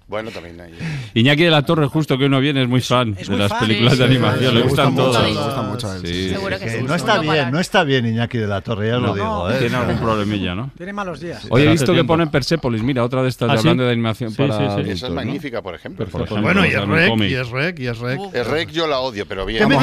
[0.08, 0.73] Bueno, también hay.
[1.13, 3.49] Iñaki de la Torre, justo que hoy no viene, es muy fan de muy las
[3.49, 3.60] fan.
[3.60, 4.49] películas Sí, de sí, animación.
[4.51, 6.30] sí, Le gustan gusta le gusta mucho a él, sí.
[6.30, 6.84] Seguro que Que sí.
[6.84, 7.54] no está No bien, parar.
[7.54, 9.52] no está bien Iñaki de la Torre, ya lo No, digo.
[9.52, 9.56] ¿eh?
[9.60, 10.72] Tiene algún problemilla, ¿no?
[10.78, 11.46] Tiene malos días.
[11.50, 13.67] Hoy he visto que ponen Persepolis, mira, otra de estas ¿Ah, de sí?
[13.67, 14.65] hablando de animación Sí, para sí, sí.
[14.65, 15.15] adultos, Esa es ¿no?
[15.15, 16.06] magnífica, por ejemplo.
[16.08, 18.20] Por ejemplo, Bueno, y es rec, y es rec, y es rec.
[18.34, 19.60] El rec yo la odio, pero bien.
[19.60, 19.76] ¿Qué me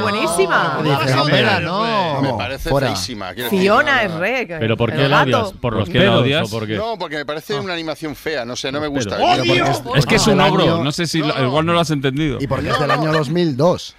[0.00, 0.78] buenísima.
[2.22, 3.32] Me parece feísima.
[3.48, 4.58] Fiona es rec.
[4.58, 5.52] ¿Pero por qué la odias?
[5.52, 6.50] ¿Por los ¿Por qué la odias?
[6.76, 9.16] No, porque me parece una animación fea, no sé, no me gusta.
[9.96, 12.38] Es que es un año- no sé si igual no lo has entendido.
[12.40, 13.18] Y porque es del año no.
[13.18, 13.96] 2002.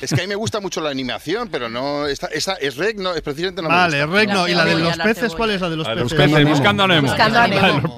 [0.00, 2.06] Es que a mí me gusta mucho la animación, pero no.
[2.06, 4.18] Esta, esta es Rec, no, es precisamente no Vale, me gusta.
[4.18, 4.48] Rec no.
[4.48, 5.34] ¿Y la de los peces?
[5.34, 6.14] ¿Cuál es la de los peces?
[6.14, 7.08] peces buscando a Nemo.
[7.08, 7.94] Buscando a Nemo.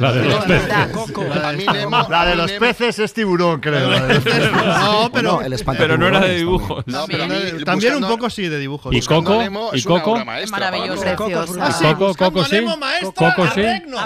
[0.00, 0.68] La de los peces.
[2.08, 3.90] La de los peces es tiburón, creo.
[3.90, 5.40] No, pero.
[5.76, 6.84] Pero no era de dibujos.
[7.64, 8.94] También un poco sí de dibujos.
[8.94, 9.42] ¿Y Coco?
[9.72, 10.24] ¿Y Coco?
[10.24, 11.04] Maravilloso.
[11.16, 12.64] Coco, Coco sí.
[13.14, 13.62] Coco sí.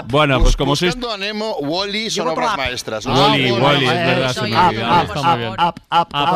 [0.07, 0.85] Bueno, pues como sí.
[0.85, 3.05] Buscando a Nemo, Wally son obras maestras.
[3.05, 5.75] Wally, Wally, es verdad.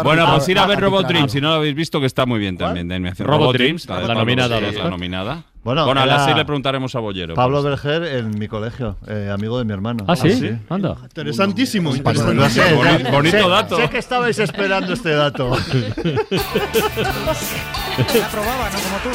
[0.04, 1.30] Bueno, pues ir a ver Robot up, Dream, up.
[1.30, 3.28] si no lo habéis visto, que está muy bien también de animación.
[3.28, 5.44] Robot Robot Dreams, Dreams, la nominada sí, la nominada.
[5.64, 7.34] Bueno, Bueno, a las 6 le preguntaremos a Bollero.
[7.34, 10.06] Pablo Berger en mi colegio, eh, amigo de mi hermano.
[10.08, 10.52] ¿Ah, sí?
[10.70, 10.96] Anda.
[11.04, 11.90] Interesantísimo.
[11.90, 12.50] Pues interesantísimo.
[12.66, 13.76] sé, Boni- ya- bonito sé- dato.
[13.78, 15.50] Sé que estabais esperando este dato.
[17.98, 18.78] La probaba, ¿no?
[18.80, 19.10] Como tú.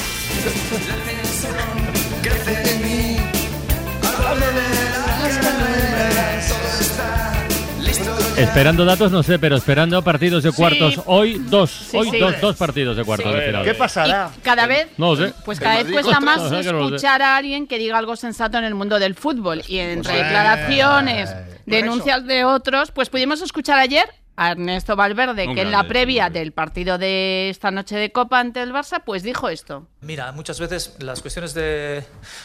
[8.43, 11.01] Esperando datos, no sé, pero esperando partidos de cuartos.
[11.07, 11.93] Hoy dos.
[11.95, 12.19] Hoy sí.
[12.19, 13.39] dos, dos partidos de cuartos Sí.
[13.39, 13.65] de final.
[13.65, 14.31] ¿Qué pasará?
[14.37, 15.33] Y cada vez, No sé.
[15.45, 16.95] pues cada vez cuesta más No sé, que no lo sé.
[16.97, 19.63] escuchar a alguien que diga algo sensato en el mundo del fútbol.
[19.69, 24.05] Y entre Pues, declaraciones, eh, denuncias de otros, pues pudimos escuchar ayer
[24.37, 28.41] a Ernesto Valverde, Un que en la previa del partido de esta noche de Copa
[28.41, 29.87] ante el Barça, pues dijo esto.
[30.01, 32.05] Mira, muchas veces las cuestiones de,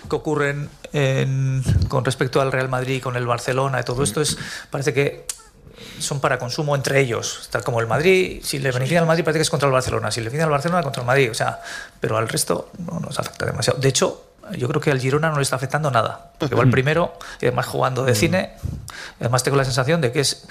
[0.09, 4.37] que ocurren en- con respecto al Real Madrid, con el Barcelona y todo esto es
[4.69, 5.25] parece que
[5.99, 9.39] son para consumo entre ellos, tal como el Madrid, si le beneficia al Madrid parece
[9.39, 11.61] que es contra el Barcelona, si le beneficia al Barcelona contra el Madrid, o sea,
[11.99, 13.79] pero al resto no nos afecta demasiado.
[13.79, 14.23] De hecho,
[14.57, 17.47] yo creo que al Girona no le está afectando nada, porque va el primero y
[17.47, 18.53] además jugando de cine,
[19.19, 20.47] y además tengo la sensación de que es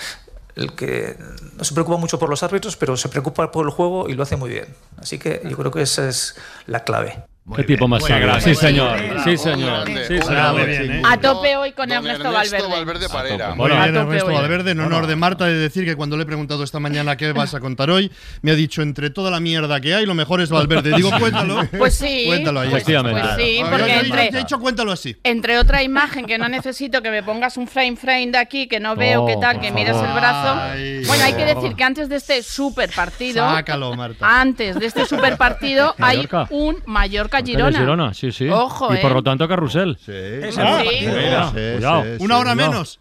[0.57, 1.17] el que
[1.57, 4.23] no se preocupa mucho por los árbitros, pero se preocupa por el juego y lo
[4.23, 4.75] hace muy bien.
[4.99, 7.25] Así que yo creo que esa es la clave.
[7.57, 8.41] Qué tipo más muy grande.
[8.41, 8.99] Sí, Muy señor.
[9.23, 9.71] Sí, señor.
[9.85, 10.07] grande.
[10.07, 10.55] Sí, Muy señor.
[10.55, 11.03] grande.
[11.05, 12.69] A tope hoy con Ernesto, Ernesto Valverde.
[12.75, 13.55] Valverde Parera.
[13.55, 14.35] Muy bien, Ernesto hoy.
[14.35, 17.33] Valverde, en honor de Marta, de decir que cuando le he preguntado esta mañana qué
[17.33, 20.41] vas a contar hoy, me ha dicho entre toda la mierda que hay, lo mejor
[20.41, 20.95] es Valverde.
[20.97, 21.61] Digo, cuéntalo.
[21.79, 22.25] Pues sí.
[22.29, 22.69] Cuéntalo ahí.
[22.69, 23.21] Efectivamente.
[23.21, 25.15] Pues sí, porque entre- yo he dicho cuéntalo así.
[25.23, 28.81] Entre otra imagen que no necesito que me pongas un frame frame de aquí, que
[28.81, 29.87] no veo Oh, qué tal, que favor.
[29.87, 30.61] el brazo.
[30.63, 34.41] Ay, bueno, hay que decir que antes de este super partido, Sácalo, Marta.
[34.41, 37.79] antes de este super partido, hay un Mallorca De Girona.
[37.79, 38.49] Girona, sí, sí.
[38.49, 39.15] Ojo, y por eh.
[39.15, 39.97] lo tanto, Carrusel.
[40.05, 40.13] Sí.
[40.59, 41.07] Ah, Sí.
[41.07, 42.03] Mira, Sí, cuidado.
[42.05, 43.01] sí, Una hora menos.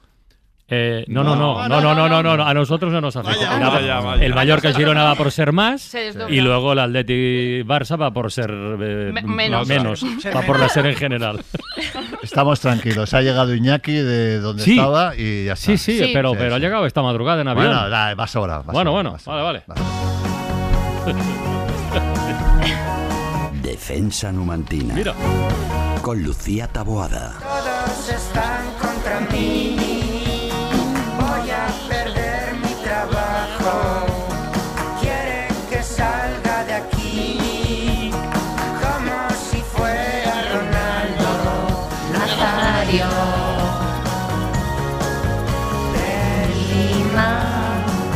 [0.76, 3.38] Eh, no, no, no, no, no, no, no, no, no, a nosotros no nos afecta.
[3.48, 4.26] Vaya, Ya va- vaya, vaya.
[4.26, 5.94] El Mallorca Girona va por ser más
[6.30, 9.70] y luego el Atleti Barça va por ser eh, Me- menos.
[10.36, 11.44] va por la ser en general.
[12.24, 13.14] Estamos tranquilos.
[13.14, 14.72] Ha llegado Iñaki de donde Sí.
[14.78, 15.66] estaba y ya está.
[15.66, 16.12] Sí, sí, Sí.
[16.14, 16.64] pero, Sí, pero ha sí.
[16.64, 17.68] llegado esta madrugada en avión.
[17.68, 18.60] Bueno, da, va sobra.
[18.60, 19.44] va Bueno, bueno, va sobra.
[19.44, 19.82] vale, vale.
[23.86, 24.94] Defensa numantina.
[24.94, 25.14] Mira.
[26.02, 27.34] Con Lucía Taboada.
[27.42, 29.83] Todos están contra mí.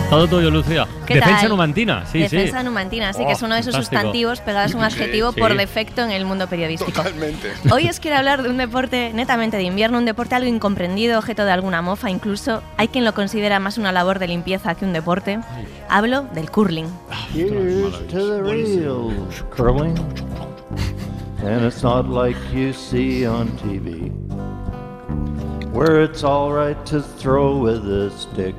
[0.09, 0.87] Todo tuyo, Lucía.
[1.05, 1.49] ¿Qué Defensa tal?
[1.49, 2.65] numantina, sí, Defensa sí.
[2.65, 3.99] numantina, sí, Oh, que es uno de esos fantástico.
[4.01, 5.39] sustantivos pegados a un adjetivo Sí.
[5.41, 6.93] por defecto en el mundo periodístico.
[6.93, 7.51] Totalmente.
[7.71, 11.43] Hoy os quiero hablar de un deporte netamente de invierno, un deporte algo incomprendido, objeto
[11.43, 12.61] de alguna mofa incluso.
[12.77, 15.39] Hay quien lo considera más una labor de limpieza que un deporte.
[15.89, 16.87] Hablo del curling.
[17.33, 19.11] Here's to the real
[19.53, 19.93] curling.
[21.45, 24.09] And it's not like you see on TV,
[25.73, 28.55] where it's all right to throw with a stick.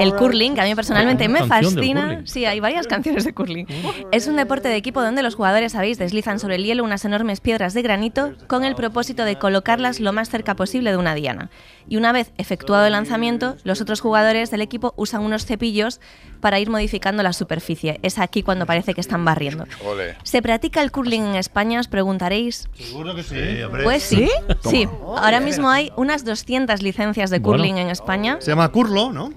[0.00, 2.22] El curling, que a mí personalmente me fascina.
[2.24, 3.66] Sí, hay varias canciones de curling.
[4.12, 7.40] Es un deporte de equipo donde los jugadores, sabéis, deslizan sobre el hielo unas enormes
[7.40, 11.50] piedras de granito con el propósito de colocarlas lo más cerca posible de una diana.
[11.88, 16.00] Y una vez efectuado el lanzamiento, los otros jugadores del equipo usan unos cepillos
[16.40, 17.98] para ir modificando la superficie.
[18.02, 19.66] Es aquí cuando parece que están barriendo.
[19.84, 20.16] Ole.
[20.22, 21.80] ¿Se practica el curling en España?
[21.80, 22.68] Os preguntaréis.
[22.74, 23.36] Seguro que sí.
[23.82, 24.28] Pues sí,
[24.68, 24.88] sí.
[25.16, 27.58] Ahora mismo hay unas 200 licencias de Bueno.
[27.62, 28.36] curling en España.
[28.40, 29.32] Se llama Curlo, ¿no?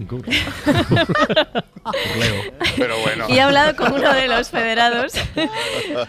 [2.77, 3.25] Pero bueno.
[3.29, 5.13] Y he hablado con uno de los federados,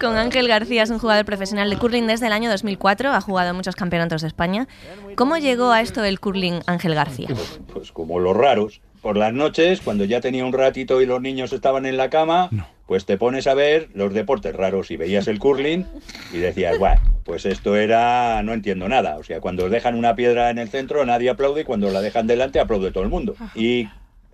[0.01, 3.51] con Ángel García, es un jugador profesional de curling desde el año 2004, ha jugado
[3.51, 4.69] en muchos campeonatos de España.
[5.17, 7.29] ¿Cómo llegó a esto del curling Ángel García?
[7.73, 8.81] Pues como los raros.
[9.07, 12.51] Por las noches, cuando ya tenía un ratito y los niños estaban en la cama,
[12.87, 15.85] pues te pones a ver los deportes raros y veías el curling
[16.33, 19.17] y decías, bueno, pues esto era, no entiendo nada.
[19.19, 22.27] O sea, cuando dejan una piedra en el centro nadie aplaude y cuando la dejan
[22.27, 23.37] delante aplaude todo el mundo.
[23.55, 23.89] Y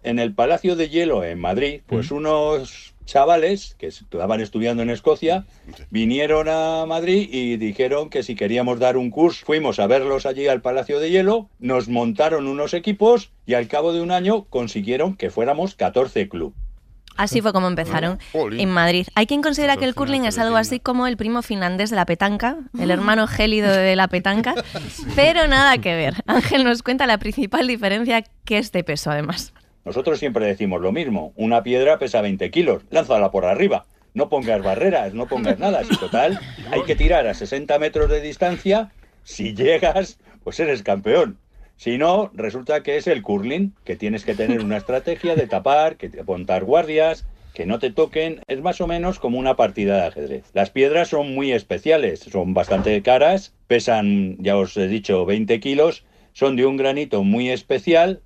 [0.05, 5.45] en el Palacio de Hielo en Madrid, pues unos chavales que estaban estudiando en Escocia
[5.91, 10.49] vinieron a Madrid y dijeron que si queríamos dar un curso, fuimos a verlos allí
[10.49, 15.17] al Palacio de Hielo, nos montaron unos equipos y al cabo de un año consiguieron
[15.17, 16.55] que fuéramos 14 club.
[17.17, 19.07] Así fue como empezaron en Madrid.
[19.15, 22.07] Hay quien considera que el curling es algo así como el primo finlandés de la
[22.07, 24.55] petanca, el hermano gélido de la petanca,
[25.15, 26.15] pero nada que ver.
[26.27, 29.53] Ángel nos cuenta la principal diferencia que es de peso además.
[29.85, 34.63] Nosotros siempre decimos lo mismo, una piedra pesa 20 kilos, lánzala por arriba, no pongas
[34.63, 36.39] barreras, no pongas nada, si total
[36.71, 38.93] hay que tirar a 60 metros de distancia,
[39.25, 41.39] si llegas, pues eres campeón.
[41.77, 45.97] Si no, resulta que es el curling, que tienes que tener una estrategia de tapar,
[45.97, 50.07] que apuntar guardias, que no te toquen, es más o menos como una partida de
[50.07, 50.45] ajedrez.
[50.53, 56.05] Las piedras son muy especiales, son bastante caras, pesan, ya os he dicho, 20 kilos,
[56.33, 58.21] son de un granito muy especial,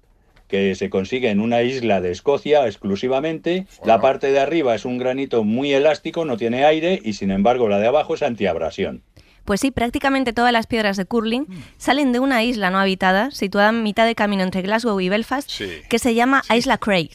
[0.49, 3.67] que se consigue en una isla de Escocia exclusivamente.
[3.85, 7.69] La parte de arriba es un granito muy elástico, no tiene aire y sin embargo
[7.69, 9.03] la de abajo es antiabrasión.
[9.45, 11.47] Pues sí, prácticamente todas las piedras de curling
[11.79, 15.51] salen de una isla no habitada, situada en mitad de camino entre Glasgow y Belfast,
[15.89, 17.11] que se llama Isla Craig.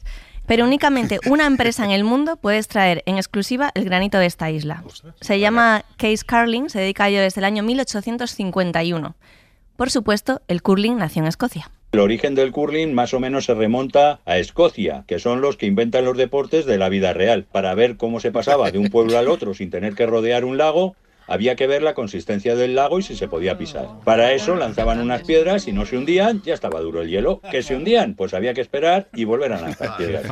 [0.48, 4.50] Pero únicamente una empresa en el mundo puede extraer en exclusiva el granito de esta
[4.50, 4.84] isla.
[5.20, 9.15] Se llama Case Carling, se dedica a ello desde el año 1851.
[9.76, 11.70] Por supuesto, el curling nació en Escocia.
[11.93, 15.65] El origen del curling más o menos se remonta a Escocia, que son los que
[15.65, 17.45] inventan los deportes de la vida real.
[17.51, 20.58] Para ver cómo se pasaba de un pueblo al otro sin tener que rodear un
[20.58, 20.95] lago,
[21.27, 23.89] había que ver la consistencia del lago y si se podía pisar.
[24.06, 27.41] Para eso lanzaban unas piedras y no se hundían, ya estaba duro el hielo.
[27.51, 28.15] ¿Que se hundían?
[28.15, 30.23] Pues había que esperar y volver a lanzar piedras.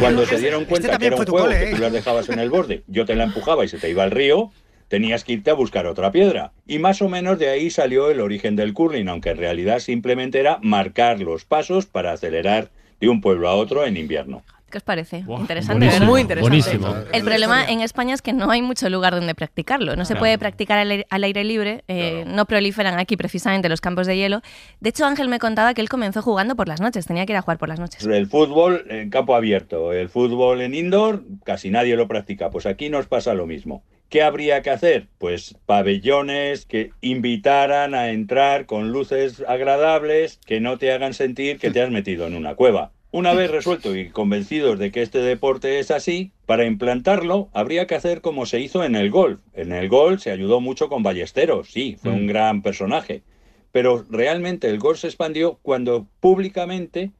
[0.00, 2.82] Cuando se dieron cuenta que era un juego que tú las dejabas en el borde,
[2.86, 4.52] yo te la empujaba y se te iba al río,
[4.94, 6.52] tenías que irte a buscar otra piedra.
[6.68, 10.38] Y más o menos de ahí salió el origen del curling, aunque en realidad simplemente
[10.38, 12.68] era marcar los pasos para acelerar
[13.00, 14.44] de un pueblo a otro en invierno.
[14.70, 15.24] ¿Qué os parece?
[15.28, 16.00] interesante.
[16.00, 16.40] Muy interesante.
[16.48, 16.94] buenísimo.
[17.12, 19.96] El problema en España es que no hay mucho lugar donde practicarlo.
[19.96, 20.20] No se Claro.
[20.20, 21.82] puede practicar al aire, al aire libre.
[21.88, 24.42] eh, No proliferan aquí precisamente los campos de hielo.
[24.80, 27.04] De hecho, Ángel me contaba que él comenzó jugando por las noches.
[27.06, 28.04] Tenía que ir a jugar por las noches.
[28.06, 32.50] El fútbol en campo abierto, el fútbol en indoor, casi nadie lo practica.
[32.50, 33.82] Pues aquí nos pasa lo mismo.
[34.08, 35.08] ¿Qué habría que hacer?
[35.18, 41.70] Pues pabellones que invitaran a entrar con luces agradables que no te hagan sentir que
[41.70, 42.92] te has metido en una cueva.
[43.10, 47.94] Una vez resuelto y convencidos de que este deporte es así, para implantarlo habría que
[47.94, 49.40] hacer como se hizo en el golf.
[49.52, 53.22] En el golf se ayudó mucho con Ballesteros, sí, fue un gran personaje.
[53.70, 57.12] Pero realmente el golf se expandió cuando públicamente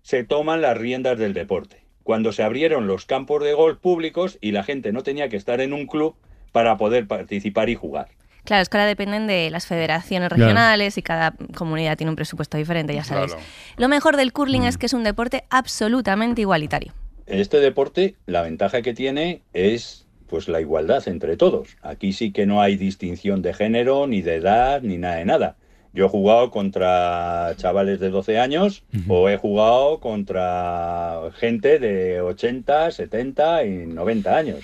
[0.00, 1.82] se toman las riendas del deporte.
[2.02, 5.60] Cuando se abrieron los campos de golf públicos y la gente no tenía que estar
[5.60, 6.16] en un club
[6.52, 8.08] para poder participar y jugar.
[8.44, 10.42] Claro, es que ahora dependen de las federaciones Claro.
[10.44, 13.32] regionales y cada comunidad tiene un presupuesto diferente, ya sabéis.
[13.32, 13.46] Claro.
[13.76, 16.92] Lo mejor del curling es que es un deporte absolutamente igualitario.
[17.26, 21.76] Este deporte, la ventaja que tiene es pues la igualdad entre todos.
[21.82, 25.56] Aquí sí que no hay distinción de género, ni de edad, ni nada de nada.
[25.94, 32.90] Yo he jugado contra chavales de 12 años o he jugado contra gente de 80,
[32.90, 34.60] 70 y 90 años.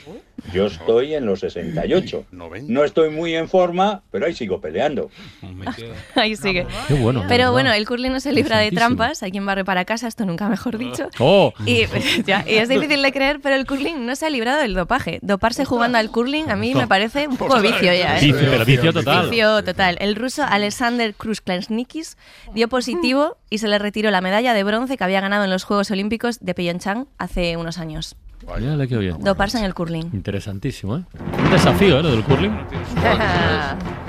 [0.52, 2.24] Yo estoy en los 68.
[2.68, 5.10] No estoy muy en forma, pero ahí sigo peleando.
[6.14, 6.66] Ahí sigue.
[6.86, 7.52] Qué bueno, Pero verdad.
[7.52, 9.22] bueno, el curling no se libra de trampas.
[9.22, 11.08] Hay quien barre para casa, esto nunca mejor dicho.
[11.20, 11.52] Oh.
[11.66, 11.84] Y,
[12.24, 15.18] ya, y es difícil de creer, pero el curling no se ha librado del dopaje.
[15.20, 18.18] Doparse jugando al curling a mí me parece un poco vicio ya.
[18.18, 18.20] ¿eh?
[18.22, 19.28] Vicio, pero vicio total.
[19.28, 19.96] Vicio total.
[20.00, 22.16] El ruso Alexander Krusklansnikis
[22.54, 25.64] dio positivo y se le retiró la medalla de bronce que había ganado en los
[25.64, 28.16] Juegos Olímpicos de Pyeongchang hace unos años.
[28.58, 29.18] Mírale qué bien.
[29.18, 30.10] Doparse en el curling.
[30.12, 31.04] Interesantísimo, ¿eh?
[31.44, 32.02] Un desafío, ¿eh?
[32.02, 32.52] Lo del curling.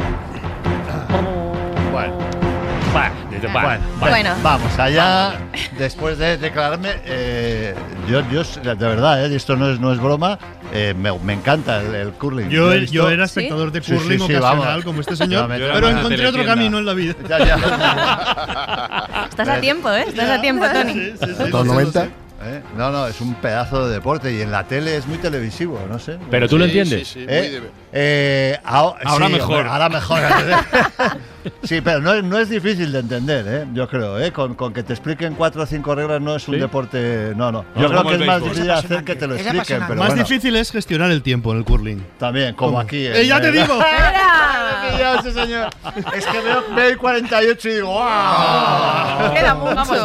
[3.48, 4.30] Bueno.
[4.44, 5.34] Vamos allá.
[5.78, 7.74] Después de declararme, eh,
[8.10, 10.38] yo, yo, de verdad, eh, esto no es, no es broma,
[10.74, 12.50] eh, me, me encanta el, el curling.
[12.50, 12.72] Yo,
[13.10, 14.86] era espectador de Sí, sí, curling sí, ocasional vamos.
[14.86, 17.16] como este señor, pero encontré otro camino en la vida.
[17.28, 19.26] Ya, ya.
[19.30, 20.06] Estás a tiempo, ¿eh?
[20.08, 21.14] Estás a tiempo, Tony.
[21.50, 22.08] Los 90.
[22.42, 22.62] ¿Eh?
[22.78, 26.00] No, no, es un pedazo de deporte y en la tele es muy televisivo, no
[26.00, 26.18] sé.
[26.32, 27.08] Pero tú lo entiendes.
[27.10, 27.40] Sí, sí, ¿Eh?
[27.42, 29.68] muy de- Eh, Ahora sí, mejor.
[29.68, 30.20] ahora mejor.
[31.64, 33.66] sí, pero no, es- no es difícil de entender, ¿eh?
[33.74, 34.18] yo creo.
[34.20, 34.32] ¿eh?
[34.32, 36.62] Con, con que te expliquen cuatro o cinco reglas no es un ¿Sí?
[36.62, 37.34] deporte.
[37.36, 37.66] No, no.
[37.76, 39.84] No, Yo creo que es más difícil hacer que te lo expliquen.
[39.88, 42.06] Pero Más bueno, difícil es gestionar el tiempo en el curling.
[42.20, 43.06] También, como aquí.
[43.08, 43.80] ¡Eh, ya te digo!
[45.20, 45.70] Ese señor.
[46.16, 49.34] Es que veo, veo el 48 y digo, ¡wow!
[49.34, 49.76] Queda mucho.
[49.76, 49.90] Vamos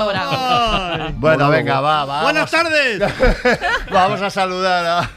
[1.25, 2.23] Bueno, venga, va, va.
[2.23, 3.03] ¡Buenas tardes!
[3.91, 5.11] Vamos a saludar a.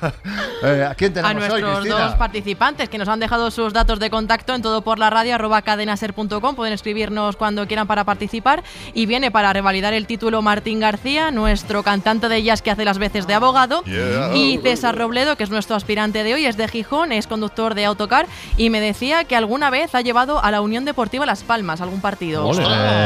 [0.63, 2.05] Eh, ¿A quién a tenemos hoy, nuestros Cristina?
[2.07, 5.35] dos participantes que nos han dejado sus datos de contacto en todo por la radio
[5.35, 6.55] arroba cadenaser.com.
[6.55, 8.63] Pueden escribirnos cuando quieran para participar.
[8.93, 12.97] Y viene para revalidar el título Martín García, nuestro cantante de jazz que hace las
[12.97, 13.83] veces de abogado.
[13.83, 14.35] Yeah.
[14.35, 17.85] Y César Robledo, que es nuestro aspirante de hoy, es de Gijón, es conductor de
[17.85, 18.27] autocar
[18.57, 22.01] y me decía que alguna vez ha llevado a la Unión Deportiva Las Palmas algún
[22.01, 22.49] partido.
[22.59, 22.63] Eh,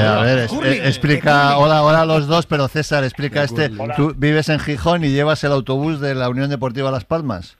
[0.08, 3.70] a ver, es- eh, explica, hola, hola a los dos, pero César, explica este.
[3.96, 7.58] Tú vives en Gijón y llevas el autobús de la Unión Deportiva Las Palmas.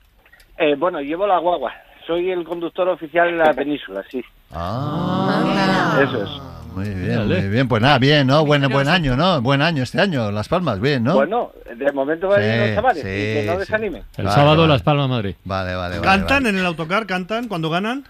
[0.58, 1.72] Eh, bueno, llevo la guagua.
[2.06, 4.22] Soy el conductor oficial en la península, sí.
[4.52, 6.30] Ah, Eso es.
[6.74, 7.68] muy bien, muy bien.
[7.68, 8.44] Pues nada, bien, ¿no?
[8.44, 9.40] Buen, buen año, ¿no?
[9.40, 11.14] Buen año este año, Las Palmas, bien, ¿no?
[11.14, 13.02] Bueno, de momento van bien Sí, los chavales.
[13.02, 13.58] sí, y que no sí.
[13.60, 14.02] desanimen.
[14.16, 14.72] El Vale, sábado vale.
[14.72, 15.34] Las Palmas Madrid.
[15.44, 16.06] Vale, vale, vale.
[16.06, 16.48] ¿Cantan vale.
[16.50, 17.06] en el autocar?
[17.06, 18.04] ¿Cantan cuando ganan?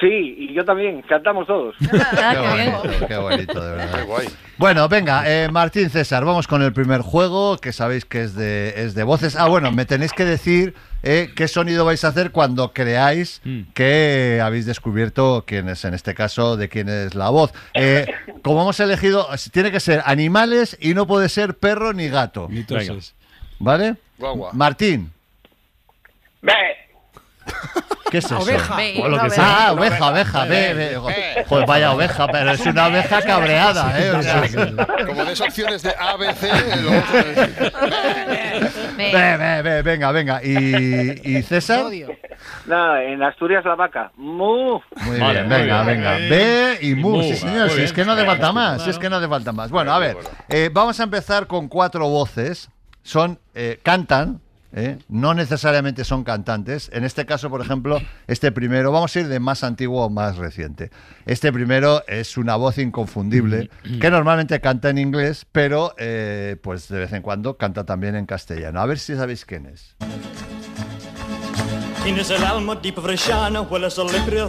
[0.00, 1.00] Sí, y yo también.
[1.02, 1.74] Cantamos todos.
[1.92, 3.98] Ah, Qué bonito, qué bonito, de verdad.
[3.98, 4.28] Qué guay.
[4.58, 8.74] Bueno, venga, eh, Martín César, vamos con el primer juego, que sabéis que es de,
[8.76, 9.34] es de voces.
[9.36, 13.60] Ah, bueno, me tenéis que decir eh, qué sonido vais a hacer cuando creáis Mm.
[13.72, 17.52] que habéis descubierto quién es, en este caso, de quién es la voz.
[17.74, 18.06] Eh,
[18.42, 22.48] como hemos elegido, tiene que ser animales y no puede ser perro ni gato.
[22.50, 22.64] Ni.
[23.60, 23.94] ¿Vale?
[24.18, 24.50] Guagua.
[24.52, 25.12] Martín,
[26.42, 26.52] Ve.
[28.10, 28.38] ¿Qué es eso?
[28.38, 28.76] Oveja.
[29.02, 29.68] O lo que sea.
[29.68, 31.44] Ah, oveja, oveja, ve, ve.
[31.46, 34.10] Joder, vaya oveja, pero es una oveja cabreada, ¿eh?
[34.12, 34.42] O sea,
[35.06, 36.48] Como des opciones de A, B, C,
[36.82, 36.90] lo
[38.96, 39.12] Ve.
[39.12, 40.40] ve, ve, ve, venga, venga.
[40.42, 41.84] ¿Y, y César?
[42.66, 44.10] Nada, en Asturias la vaca.
[44.16, 44.80] ¡Mu!
[45.02, 46.02] Muy Vale, bien, muy venga, bien.
[46.02, 46.12] venga.
[46.28, 49.08] Ve y mu, sí señor, si es que no hace falta más, si es que
[49.10, 49.70] no hace falta más.
[49.70, 50.16] Bueno, a ver,
[50.48, 52.70] eh, vamos a empezar con cuatro voces.
[53.02, 54.40] Son, eh, cantan,
[54.78, 56.88] eh, no necesariamente son cantantes.
[56.92, 60.36] En este caso, por ejemplo, este primero, vamos a ir de más antiguo a más
[60.36, 60.90] reciente.
[61.26, 63.70] Este primero es una voz inconfundible
[64.00, 68.26] que normalmente canta en inglés, pero eh, pues de vez en cuando canta también en
[68.26, 68.80] castellano.
[68.80, 69.96] A ver si sabéis quién es.
[72.04, 72.80] Tienes el alma
[73.68, 73.98] hueles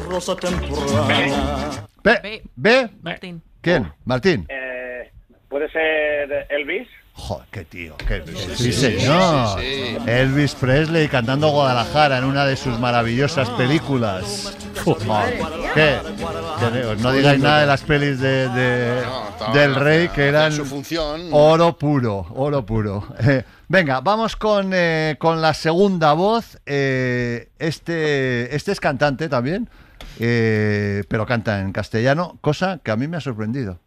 [0.05, 1.87] rosa temprana.
[3.01, 3.41] Martín.
[3.61, 3.91] ¿quién?
[4.05, 4.45] Martín.
[4.47, 5.11] Eh,
[5.49, 6.87] ¿Puede ser Elvis?
[7.19, 8.23] Joder, qué tío, qué
[8.55, 9.59] sí, sí, señor.
[10.07, 14.55] Elvis Presley cantando Guadalajara en una de sus maravillosas películas.
[14.85, 15.39] Joder,
[15.75, 15.97] ¿Qué?
[16.99, 18.47] No digáis nada de las pelis de,
[19.53, 20.53] del rey que eran
[21.31, 23.05] oro puro, oro puro.
[23.19, 26.57] Eh, venga, vamos con, eh, con la segunda voz.
[26.65, 29.69] Eh, este, este es cantante también,
[30.17, 33.79] pero canta en castellano, cosa que a mí me ha sorprendido.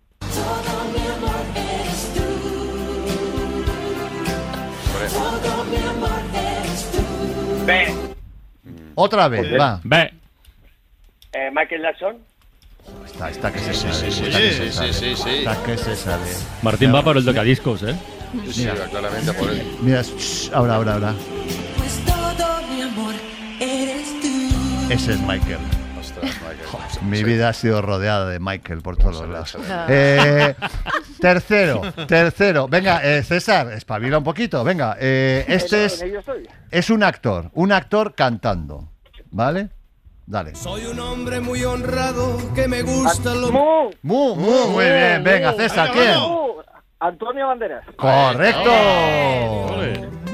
[8.94, 9.80] Otra vez, va.
[9.84, 10.12] Ve.
[11.32, 12.16] Eh, Michael Jackson.
[13.06, 14.10] Está, está que se Sí, sale.
[14.10, 15.30] sí, está sí, que sí, se sí, sí, sí.
[15.38, 16.30] Está que se sale.
[16.62, 17.94] Martín va por el tocadiscos, ¿eh?
[18.46, 19.62] Sí, sí, va claramente por él.
[19.82, 21.14] Mira, shh, ahora, ahora, ahora.
[24.90, 25.58] Ese es Michael.
[27.02, 29.56] Mi vida ha sido rodeada de Michael por todos los lados.
[29.88, 30.54] Eh,
[31.20, 32.68] tercero, tercero.
[32.68, 34.62] Venga, eh, César, espabila un poquito.
[34.64, 36.04] Venga, eh, este es,
[36.70, 38.88] es un actor, un actor cantando.
[39.30, 39.70] ¿Vale?
[40.26, 40.54] Dale.
[40.54, 43.50] Soy un hombre muy honrado que me gusta lo...
[43.50, 43.90] ¡Mu!
[44.02, 45.24] Mu, mu, muy bien.
[45.24, 46.14] Venga, César, ¿quién?
[47.00, 47.84] Antonio Banderas.
[47.96, 48.70] Correcto.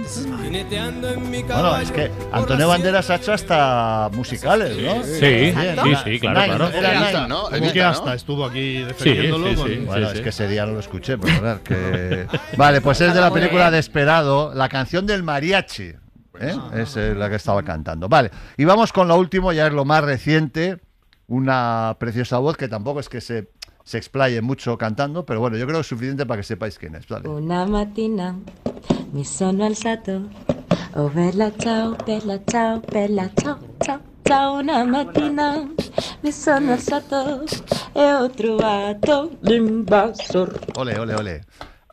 [0.08, 5.02] Bueno, es que Antonio Banderas ha hecho hasta musicales, ¿no?
[5.04, 6.68] Sí, sí, sí, claro, Nine, claro.
[6.68, 7.28] Era Evita, Nine.
[7.28, 7.50] ¿no?
[7.50, 7.88] Evita, que ¿no?
[7.88, 9.48] hasta estuvo aquí defendiéndolo.
[9.50, 9.76] sí, con- sí.
[9.84, 10.22] Bueno, es sí.
[10.22, 11.58] que ese día no lo escuché, perdonad.
[11.58, 12.26] Que...
[12.56, 15.92] Vale, pues es de la película Desperado, la canción del mariachi.
[16.40, 16.56] ¿eh?
[16.74, 18.08] Es eh, la que estaba cantando.
[18.08, 20.78] Vale, y vamos con lo último, ya es lo más reciente.
[21.26, 23.50] Una preciosa voz que tampoco es que se,
[23.88, 26.94] se explaye mucho cantando, pero bueno, yo creo que es suficiente para que sepáis quién
[26.94, 27.08] es.
[27.08, 27.26] Vale.
[27.26, 28.38] Una mattina
[29.12, 30.28] mi sono alzato,
[30.94, 35.66] oh bella ciao, bella ciao, bella ciao, ciao, già una mattina
[36.20, 37.44] mi sono alzato
[37.94, 40.60] e ho trovato l'invasor.
[40.76, 41.44] Ole, ole, ole.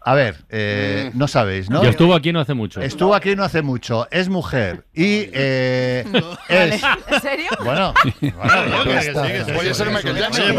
[0.08, 1.84] A ver, eh, no sabéis, ¿no?
[1.84, 2.80] Y estuvo aquí no hace mucho.
[2.80, 6.06] Estuvo aquí no hace mucho, es mujer y eh,
[6.48, 6.84] es...
[7.08, 7.50] ¿En serio?
[7.64, 7.92] Bueno,
[8.22, 9.28] bueno, que ya sí, está.
[9.28, 9.52] que sí.
[9.52, 10.56] Puede ser Michael Jackson.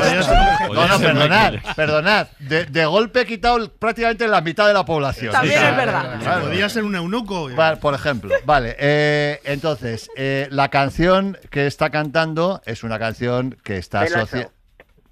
[0.74, 2.26] No, no, perdonad, perdonad.
[2.40, 5.30] De, de golpe he quitado prácticamente la mitad de la población.
[5.30, 6.18] También es verdad.
[6.20, 6.40] claro.
[6.42, 7.48] Podría ser un eunuco.
[7.80, 8.74] Por ejemplo, vale.
[8.80, 14.50] eh, entonces, eh, la canción que está cantando es una canción que está asociada.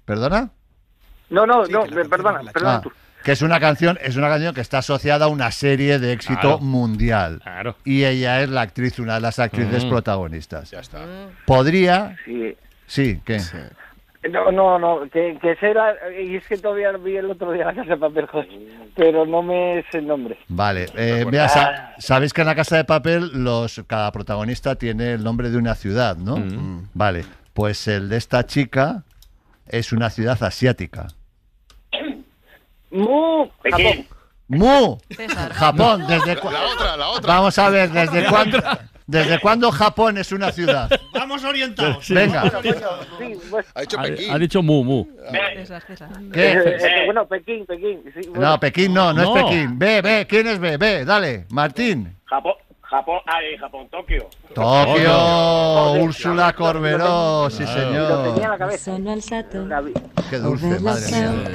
[0.03, 0.49] ¿Perdona?
[1.29, 2.91] No, no, no, perdona, perdona Ah, tú.
[3.25, 6.39] Que es una canción, es una canción que está asociada a una serie de éxito
[6.41, 6.59] Claro.
[6.59, 7.41] mundial.
[7.83, 9.89] Y ella es la actriz, una de las actrices Mm.
[9.89, 10.69] protagonistas.
[10.71, 10.99] Ya está.
[11.45, 12.15] Podría.
[12.23, 12.55] Sí.
[12.85, 13.39] Sí, ¿qué?
[14.31, 17.73] No, no, no, que, que será, y es que todavía vi el otro día la
[17.75, 18.27] casa de papel,
[18.95, 20.37] pero no me es el nombre.
[20.47, 25.13] Vale, eh, mira, sa- sabéis que en la casa de papel los cada protagonista tiene
[25.13, 26.37] el nombre de una ciudad, ¿no?
[26.37, 26.89] Mm.
[26.95, 29.03] Vale, pues el de esta chica
[29.67, 31.07] es una ciudad asiática.
[32.95, 34.07] Mu, Japón.
[34.47, 34.97] ¡Mu!
[35.15, 35.53] César.
[35.53, 37.33] Japón, ¿desde cu- La otra, la otra.
[37.33, 38.59] Vamos a ver, ¿desde cuándo,
[39.07, 40.87] ¿desde cuándo Japón es una ciudad?
[41.13, 42.07] Vamos orientados.
[42.09, 42.41] Venga.
[43.73, 44.31] Ha dicho Ha, Pekín.
[44.31, 45.05] ha dicho mu, mu.
[45.55, 46.09] César, César.
[46.31, 46.51] ¿Qué?
[46.51, 48.03] Eh, eh, bueno, Pekín, Pekín.
[48.13, 48.49] sí, bueno.
[48.51, 49.35] No, Pekín no, no, No.
[49.37, 49.79] es Pekín.
[49.79, 50.77] Ve, ve, ¿quién es ve?
[50.77, 52.15] Ve, dale, Martín.
[52.25, 52.53] Japón,
[52.95, 54.29] Japón, ay, Japón, Tokio.
[54.53, 58.49] Tokio, Úrsula Corberó, sí Lo tenía en señor.
[58.49, 58.97] la cabeza.
[60.29, 61.53] Qué dulce, madre mía.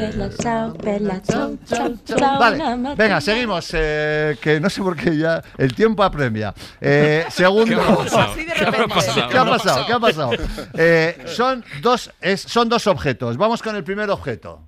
[2.39, 6.53] Vale, venga, seguimos, eh, que no sé por qué ya el tiempo apremia.
[6.79, 7.81] Eh, segundo.
[8.19, 8.95] Así de repente.
[9.31, 9.87] ¿Qué ha pasado?
[9.87, 10.31] ¿Qué ha pasado?
[10.75, 13.39] Eh, son, dos, es- son dos objetos.
[13.39, 14.61] Vamos con el primer objeto.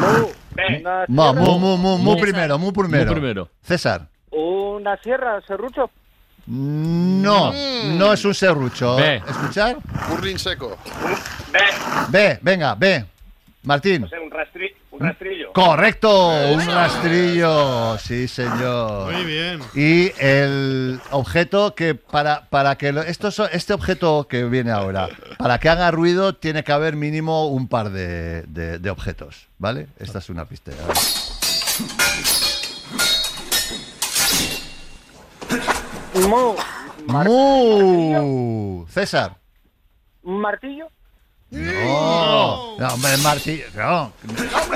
[0.00, 0.30] Mu,
[0.80, 3.06] una Mu, mu, mu, mu, mu primero, mu primero.
[3.06, 3.48] Mu primero.
[3.62, 4.06] César.
[4.30, 5.90] una sierra, serrucho.
[6.46, 8.96] No, no es un serrucho.
[8.96, 9.16] Ve.
[9.28, 9.76] ¿Escuchar?
[10.08, 10.76] Curling seco.
[12.08, 13.04] Ve, venga, ve.
[13.62, 14.02] Martín.
[14.02, 15.52] No sé, un, rastri- un rastrillo.
[15.52, 19.12] Correcto, un rastrillo, sí señor.
[19.12, 19.60] Muy bien.
[19.74, 25.08] Y el objeto que para, para que lo- esto, so- este objeto que viene ahora,
[25.38, 29.86] para que haga ruido tiene que haber mínimo un par de, de- de objetos, ¿vale?
[29.98, 30.72] Esta es una pista.
[36.14, 36.54] Mu,
[37.06, 38.86] Mu.
[38.88, 39.36] César.
[40.22, 40.88] un martillo.
[41.50, 43.64] No, no, hombre, martillo.
[43.74, 44.12] No.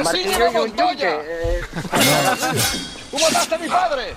[0.02, 1.08] Martillo y un yunque.
[1.08, 1.60] eh,
[3.10, 4.14] ¡Tú mataste a mi padre!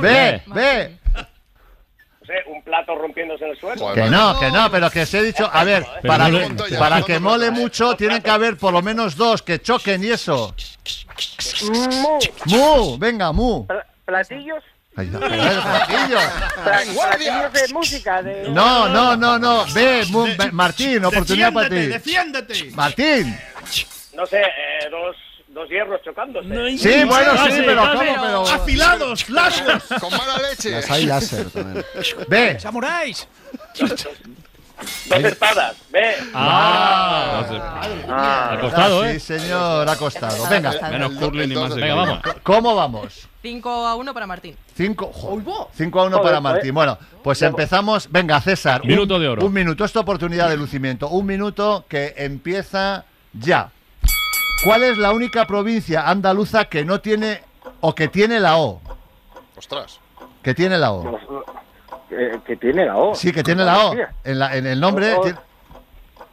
[0.00, 0.98] Ve, ve.
[1.14, 3.94] No sé, un plato rompiéndose en el suelo.
[3.94, 7.02] Que no, que no, pero que os he dicho, a ver, para, no que, para
[7.02, 10.54] que mole mucho, tienen que haber por lo menos dos que choquen y eso.
[12.02, 13.66] Mu, Mu, venga, mu.
[13.66, 14.62] pla- platillos.
[14.96, 16.22] Ahí está, platillos
[17.52, 18.22] de música.
[18.22, 18.48] De...
[18.48, 19.66] No, no, no, no.
[19.74, 20.06] Ve,
[20.38, 21.86] ve, Martín, oportunidad para ti.
[21.86, 22.70] Defiéndete.
[22.70, 23.38] Martín.
[24.14, 25.14] No sé, eh, dos,
[25.48, 26.78] dos hierros chocándose.
[26.78, 27.92] Sí, bueno, sí, Casi, pero.
[27.92, 27.98] ¿cómo?
[27.98, 28.48] Pero...
[28.48, 29.82] Afilados, largos.
[30.00, 30.70] Con mala leche.
[30.70, 31.84] Las hay láser también.
[32.28, 32.58] Ve.
[32.58, 33.28] ¡Samuráis!
[35.08, 35.76] Dos espadas.
[35.90, 36.14] Ve.
[36.34, 37.62] Ah, no sé.
[38.08, 39.20] Ah, costado, Sí, ¿eh?
[39.20, 40.46] señor, ha costado.
[40.48, 42.18] Venga, Menos curling y más de Venga, vamos.
[42.42, 43.28] ¿cómo vamos?
[43.42, 44.56] 5 a 1 para Martín.
[44.76, 45.12] 5
[45.74, 46.74] cinco a 1 para Martín.
[46.74, 48.08] Bueno, pues empezamos.
[48.10, 48.82] Venga, César.
[48.82, 49.46] un- Minuto de oro.
[49.46, 51.08] Un minuto, es tu oportunidad de lucimiento.
[51.08, 53.70] Un minuto que empieza ya.
[54.64, 57.42] ¿Cuál es la única provincia andaluza que no tiene
[57.80, 58.80] o que tiene la O?
[59.56, 60.00] Ostras.
[60.42, 61.18] Que tiene la O.
[62.16, 63.14] eh, que tiene la O.
[63.14, 63.94] Sí, que tiene la O.
[64.24, 65.14] En, la- en el nombre.
[65.14, 65.38] O- o- tiene-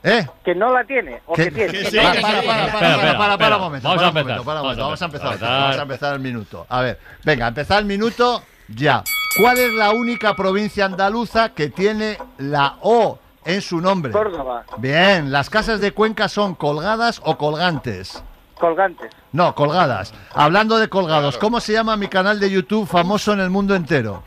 [0.06, 0.28] ¿Eh?
[0.44, 1.22] Que no la tiene.
[1.26, 1.72] O que, Que- tiene.
[1.72, 3.88] que sí, Para, para, para, para, para, para, para un momento.
[3.88, 5.40] Vamos para a empezar, vamos a empezar.
[5.40, 6.66] Vamos a empezar el minuto.
[6.68, 9.04] A ver, venga, empezar el minuto ya.
[9.40, 14.12] ¿Cuál es la única provincia andaluza que tiene la O en su nombre?
[14.12, 14.66] Córdoba.
[14.78, 18.22] Bien, ¿las casas de Cuenca son colgadas o colgantes?
[18.60, 19.10] Colgantes.
[19.32, 20.14] No, colgadas.
[20.34, 24.22] Hablando de colgados, ¿cómo se llama mi canal de YouTube famoso en el mundo entero?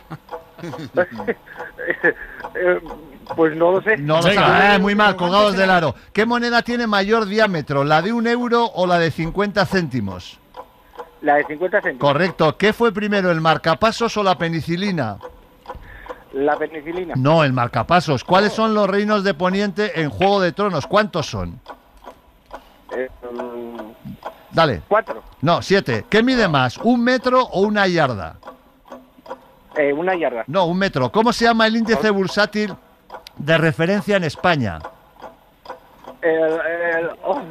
[3.35, 3.97] Pues no lo sé.
[3.97, 4.41] No lo Venga.
[4.47, 4.75] sabe.
[4.77, 5.95] Eh, muy mal, colgados del aro.
[6.13, 10.39] ¿Qué moneda tiene mayor diámetro, la de un euro o la de 50 céntimos?
[11.23, 12.01] La de 50 céntimos.
[12.01, 12.57] Correcto.
[12.57, 15.19] ¿Qué fue primero, el marcapasos o la penicilina?
[16.35, 17.15] La penicilina.
[17.17, 18.23] No, el marcapasos.
[18.23, 20.87] ¿Cuáles son los reinos de Poniente en Juego de Tronos?
[20.87, 21.59] ¿Cuántos son?
[22.97, 23.77] Eh, mm,
[24.53, 24.83] Dale.
[24.87, 25.23] cuatro.
[25.41, 26.05] No, siete.
[26.09, 28.37] ¿Qué mide más, un metro o una yarda?
[29.77, 30.45] Eh, una yarda.
[30.47, 31.11] No, un metro.
[31.13, 32.75] ¿Cómo se llama el índice bursátil
[33.37, 34.79] de referencia en España?
[36.27, 36.53] El,
[36.99, 37.43] el, oh,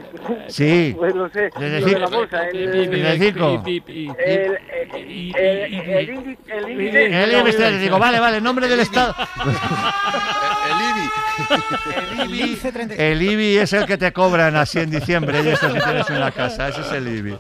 [0.48, 0.94] Sí.
[0.98, 1.50] Pues lo sé.
[1.58, 2.48] Desde lo de la bolsa.
[2.50, 3.32] El, el el, el, el, el.
[7.14, 7.54] El.
[7.54, 7.90] El.
[7.92, 9.16] Vale, vale, nombre del Estado.
[10.66, 12.58] El IBI.
[12.98, 16.32] El IBI es el que te cobran así en diciembre y esto si tienes una
[16.32, 16.70] casa.
[16.70, 17.38] Ese es el IBI.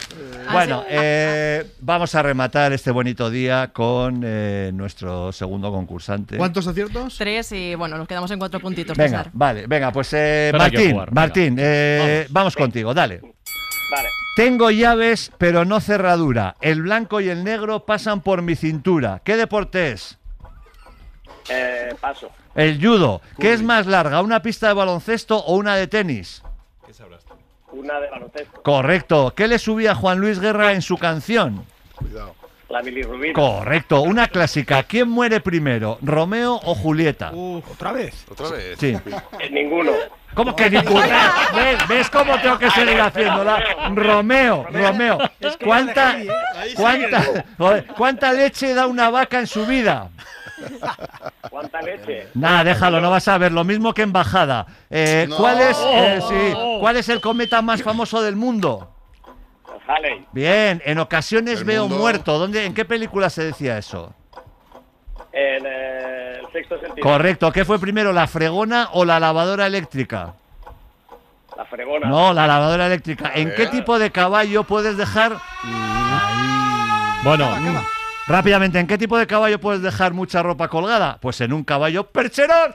[0.51, 6.37] Bueno, eh, vamos a rematar este bonito día con eh, nuestro segundo concursante.
[6.37, 7.17] ¿Cuántos aciertos?
[7.17, 8.97] Tres y bueno, nos quedamos en cuatro puntitos.
[8.97, 9.31] Venga, César.
[9.33, 10.97] vale, venga, pues eh, Martín.
[11.27, 12.55] Martín, eh, vamos.
[12.55, 13.21] contigo, dale.
[13.91, 14.09] Vale.
[14.35, 16.55] Tengo llaves, pero no cerradura.
[16.59, 19.21] El blanco y el negro pasan por mi cintura.
[19.23, 20.17] ¿Qué deporte es?
[21.49, 22.29] Eh, paso.
[22.53, 23.21] El judo.
[23.39, 26.41] ¿Qué es más larga, una pista de baloncesto o una de tenis?
[27.71, 28.61] Una de baloncesto.
[28.63, 29.33] Correcto.
[29.35, 31.65] ¿Qué le subía Juan Luis Guerra en su canción?
[32.69, 33.33] La bilirrubina.
[33.33, 34.01] Correcto.
[34.01, 34.83] Una clásica.
[34.83, 37.31] ¿Quién muere primero, Romeo o Julieta?
[37.33, 38.25] ¿Otra vez?
[38.29, 38.77] Otra vez.
[38.79, 38.97] Sí.
[39.39, 39.91] Eh, ninguno.
[40.35, 41.31] ¿Cómo que ninguna?
[41.55, 43.63] ¿Ves, ¿Ves cómo tengo que seguir haciéndola?
[43.95, 45.17] Romeo, Romeo.
[45.63, 46.17] ¿Cuánta,
[46.75, 47.23] cuánta,
[47.57, 50.09] joder, ¿Cuánta leche da una vaca en su vida?
[51.49, 52.27] ¿Cuánta leche?
[52.33, 53.51] Nada, déjalo, no vas a ver.
[53.51, 54.65] Lo mismo que embajada.
[54.89, 55.37] Eh, No.
[55.37, 58.91] ¿cuál, es, eh, sí, ¿Cuál es el cometa más famoso del mundo?
[59.87, 60.25] Halley.
[60.31, 62.37] Bien, en ocasiones El veo mundo- muerto.
[62.39, 64.13] ¿Dónde, ¿En qué película se decía eso?
[65.31, 66.04] En eh,
[66.55, 67.03] sexto sentido.
[67.07, 67.51] Correcto.
[67.51, 70.33] ¿Qué fue primero, la fregona o la lavadora eléctrica?
[71.57, 72.07] La fregona.
[72.07, 73.31] No, la lavadora eléctrica.
[73.35, 75.37] ¿En qué tipo de caballo puedes dejar...
[77.23, 77.49] Bueno,
[78.27, 81.19] Rápidamente, ¿en qué tipo de caballo puedes dejar mucha ropa colgada?
[81.21, 82.73] Pues en un caballo percherón.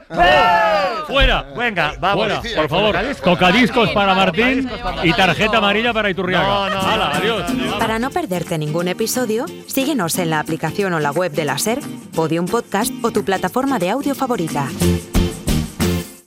[1.07, 1.45] ¡Fuera!
[1.57, 2.27] Venga, vamos.
[2.27, 2.95] Fuera, por favor.
[3.21, 4.69] Tocadiscos para Martín
[5.03, 6.47] y tarjeta amarilla para Iturriaga.
[6.47, 7.51] No, no, Hala, adiós.
[7.79, 11.79] Para no perderte ningún episodio, síguenos en la aplicación o la web de la SER,
[12.15, 14.69] Podium Podcast o tu plataforma de audio favorita.